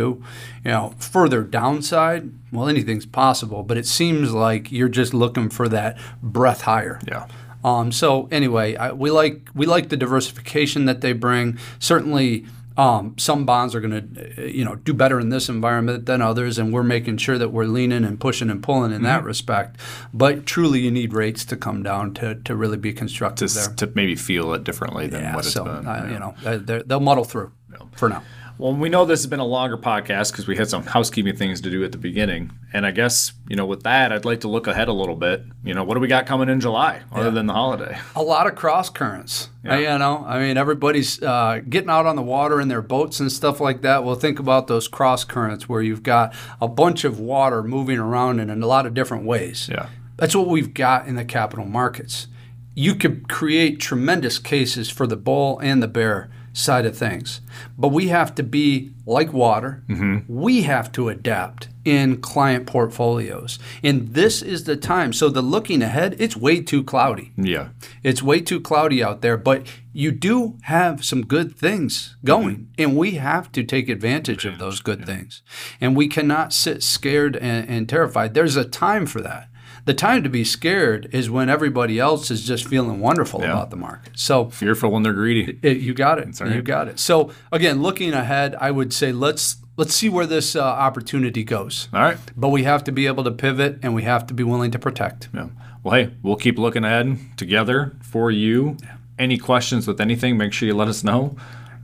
You 0.64 0.72
know, 0.72 0.94
further 0.98 1.44
downside, 1.44 2.32
well, 2.52 2.68
anything's 2.70 3.06
possible, 3.06 3.62
but 3.64 3.78
it 3.78 3.86
seems 3.86 4.34
like 4.34 4.72
you're 4.72 4.88
just 4.90 5.14
looking 5.14 5.50
for 5.50 5.68
that 5.70 5.98
breath 6.24 6.62
higher. 6.62 7.00
Yeah. 7.08 7.28
Um, 7.64 7.92
so 7.92 8.28
anyway, 8.32 8.76
I, 8.76 8.92
we 8.92 9.10
like 9.12 9.50
we 9.56 9.66
like 9.66 9.90
the 9.90 9.98
diversification 9.98 10.86
that 10.86 11.02
they 11.02 11.14
bring. 11.14 11.58
Certainly, 11.80 12.46
um, 12.78 13.16
some 13.18 13.46
bonds 13.46 13.74
are 13.74 13.80
going 13.82 14.14
to 14.16 14.52
you 14.52 14.66
know 14.66 14.76
do 14.76 14.94
better 14.94 15.20
in 15.20 15.30
this 15.30 15.48
environment 15.50 16.06
than 16.06 16.22
others, 16.22 16.58
and 16.58 16.74
we're 16.74 16.84
making 16.84 17.18
sure 17.18 17.38
that 17.38 17.50
we're 17.50 17.66
leaning 17.66 18.04
and 18.04 18.20
pushing 18.20 18.50
and 18.50 18.62
pulling 18.62 18.92
in 18.92 19.04
that 19.04 19.24
respect. 19.24 19.78
But 20.14 20.46
truly, 20.46 20.80
you 20.82 20.92
need 20.92 21.14
rates 21.14 21.46
to 21.46 21.56
come 21.58 21.84
down 21.84 22.14
to, 22.16 22.36
to 22.36 22.56
really 22.56 22.78
be 22.78 22.92
constructive 22.94 23.50
To, 23.50 23.54
there. 23.56 23.74
to 23.76 23.92
maybe 23.96 24.16
feel 24.16 24.54
it 24.54 24.64
differently 24.64 25.08
than 25.08 25.22
Yeah, 25.24 25.36
what 25.36 25.46
it's 25.46 25.54
so 25.54 25.64
been. 25.64 25.88
uh, 25.88 26.06
Yeah. 26.08 26.12
you 26.12 26.20
know 26.20 26.58
they'll 26.84 27.00
muddle 27.00 27.24
through 27.24 27.52
for 27.96 28.10
now. 28.10 28.24
Well, 28.58 28.74
we 28.74 28.88
know 28.88 29.04
this 29.04 29.20
has 29.20 29.28
been 29.28 29.42
a 29.42 29.46
longer 29.46 29.78
podcast 29.78 30.32
because 30.32 30.48
we 30.48 30.56
had 30.56 30.70
some 30.70 30.84
housekeeping 30.84 31.36
things 31.36 31.60
to 31.62 31.70
do 31.70 31.84
at 31.84 31.92
the 31.92 31.98
beginning. 31.98 32.52
And 32.72 32.86
I 32.86 32.92
guess, 32.92 33.34
you 33.50 33.56
know, 33.58 33.66
with 33.66 33.84
that, 33.84 34.14
I'd 34.14 34.24
like 34.24 34.42
to 34.42 34.48
look 34.48 34.68
ahead 34.68 34.88
a 34.88 34.94
little 34.94 35.16
bit. 35.16 35.44
You 35.64 35.74
know, 35.74 35.84
what 35.84 35.96
do 35.96 36.00
we 36.00 36.08
got 36.08 36.26
coming 36.26 36.48
in 36.48 36.62
July 36.62 37.02
other 37.12 37.32
than 37.32 37.48
the 37.48 37.54
holiday? 37.54 37.98
a 38.16 38.24
lot 38.24 38.48
of 38.48 38.56
cross 38.56 38.90
currents. 38.90 39.50
Yeah. 39.64 39.78
You 39.80 40.00
know, 40.00 40.24
I 40.26 40.40
mean, 40.40 40.56
everybody's 40.56 41.22
uh, 41.22 41.60
getting 41.68 41.90
out 41.90 42.06
on 42.06 42.16
the 42.16 42.22
water 42.22 42.62
in 42.62 42.70
their 42.70 42.82
boats 42.82 43.20
and 43.20 43.30
stuff 43.30 43.60
like 43.60 43.82
that. 43.82 44.06
Well, 44.06 44.16
think 44.16 44.40
about 44.40 44.68
those 44.68 44.88
cross 44.88 45.26
currents 45.26 45.68
where 45.68 45.82
you've 45.82 46.04
got 46.04 46.34
a 46.62 46.68
bunch 46.68 47.04
of 47.04 47.20
water 47.20 47.62
moving 47.62 48.00
around 48.00 48.40
in 48.40 48.50
a 48.50 48.68
lot 48.68 48.86
of 48.86 48.94
different 48.94 49.26
ways. 49.26 49.68
Yeah. 49.70 49.90
That's 50.16 50.36
what 50.36 50.48
we've 50.48 50.74
got 50.74 51.08
in 51.08 51.16
the 51.16 51.26
capital 51.26 51.66
markets. 51.66 52.28
You 52.74 52.96
could 52.96 53.28
create 53.28 53.80
tremendous 53.82 54.40
cases 54.40 54.90
for 54.90 55.08
the 55.08 55.18
bull 55.18 55.60
and 55.60 55.84
the 55.84 55.88
bear 55.88 56.30
side 56.56 56.86
of 56.86 56.98
things. 56.98 57.42
But 57.78 57.90
we 57.90 58.08
have 58.08 58.34
to 58.36 58.44
be 58.44 58.92
like 59.06 59.34
water. 59.34 59.84
Mm-hmm. 59.88 60.34
We 60.34 60.64
have 60.64 60.92
to 60.94 61.10
adapt 61.10 61.68
in 61.84 62.22
client 62.22 62.66
portfolios. 62.66 63.60
And 63.84 64.14
this 64.14 64.42
is 64.42 64.64
the 64.64 64.78
time. 64.78 65.14
So 65.14 65.30
the 65.30 65.42
looking 65.42 65.82
ahead, 65.82 66.16
it's 66.18 66.36
way 66.36 66.62
too 66.62 66.84
cloudy. 66.84 67.34
Yeah. 67.38 67.70
It's 68.04 68.24
way 68.24 68.40
too 68.40 68.62
cloudy 68.62 69.04
out 69.04 69.22
there, 69.22 69.38
but 69.38 69.68
you 69.94 70.12
do 70.12 70.58
have 70.64 71.06
some 71.06 71.26
good 71.26 71.56
things 71.56 72.16
going, 72.24 72.56
mm-hmm. 72.56 72.82
and 72.82 72.98
we 72.98 73.12
have 73.12 73.52
to 73.52 73.64
take 73.64 73.90
advantage 73.90 74.46
of 74.46 74.58
those 74.58 74.80
good 74.80 75.06
things. 75.06 75.44
And 75.80 75.96
we 75.96 76.08
cannot 76.08 76.54
sit 76.54 76.82
scared 76.82 77.36
and, 77.36 77.70
and 77.70 77.88
terrified. 77.88 78.34
There's 78.34 78.56
a 78.56 78.66
time 78.66 79.06
for 79.06 79.22
that. 79.22 79.50
The 79.86 79.94
time 79.94 80.24
to 80.24 80.30
be 80.30 80.44
scared 80.44 81.10
is 81.12 81.30
when 81.30 81.48
everybody 81.50 82.00
else 82.00 82.32
is 82.32 82.44
just 82.46 82.68
feeling 82.68 83.00
wonderful 83.00 83.42
Yeah. 83.42 83.52
about 83.52 83.70
the 83.70 83.76
market. 83.76 84.14
So 84.18 84.50
Fearful 84.50 84.90
when 84.92 85.04
they're 85.04 85.14
greedy. 85.14 85.60
it, 85.62 85.78
you 85.78 85.94
got 85.94 86.18
it. 86.20 86.40
right. 86.42 86.56
You 86.56 86.62
got 86.64 86.88
it. 86.88 87.00
So 87.00 87.32
again, 87.52 87.82
looking 87.84 88.12
ahead, 88.14 88.56
I 88.60 88.72
would 88.72 88.92
say 88.94 89.12
let's 89.12 89.58
let's 89.78 89.94
see 89.94 90.10
where 90.10 90.26
this 90.26 90.56
uh, 90.56 90.64
opportunity 90.64 91.44
goes. 91.44 91.88
All 91.94 92.02
right. 92.02 92.18
But 92.36 92.50
we 92.50 92.64
have 92.64 92.84
to 92.86 92.92
be 92.92 93.06
able 93.08 93.24
to 93.26 93.32
pivot, 93.32 93.78
and 93.84 93.94
we 93.94 94.04
have 94.04 94.26
to 94.28 94.34
be 94.34 94.44
willing 94.44 94.72
to 94.72 94.80
protect. 94.80 95.30
Yeah. 95.34 95.48
Well, 95.84 95.94
hey, 95.94 96.12
we'll 96.24 96.38
keep 96.38 96.58
looking 96.58 96.84
ahead 96.84 97.20
together 97.38 97.94
for 98.02 98.32
you. 98.32 98.78
Yeah. 98.82 98.96
Any 99.20 99.38
questions 99.38 99.88
with 99.88 100.02
anything, 100.02 100.36
make 100.38 100.52
sure 100.52 100.68
you 100.68 100.74
let 100.76 100.88
us 100.88 101.04
know. 101.04 101.36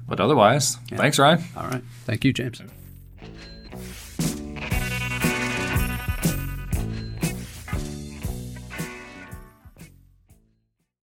But 0.08 0.20
otherwise, 0.20 0.78
thanks, 0.90 1.20
Ryan. 1.20 1.44
All 1.56 1.68
right. 1.68 1.84
Thank 2.06 2.26
you, 2.26 2.34
James. 2.34 2.62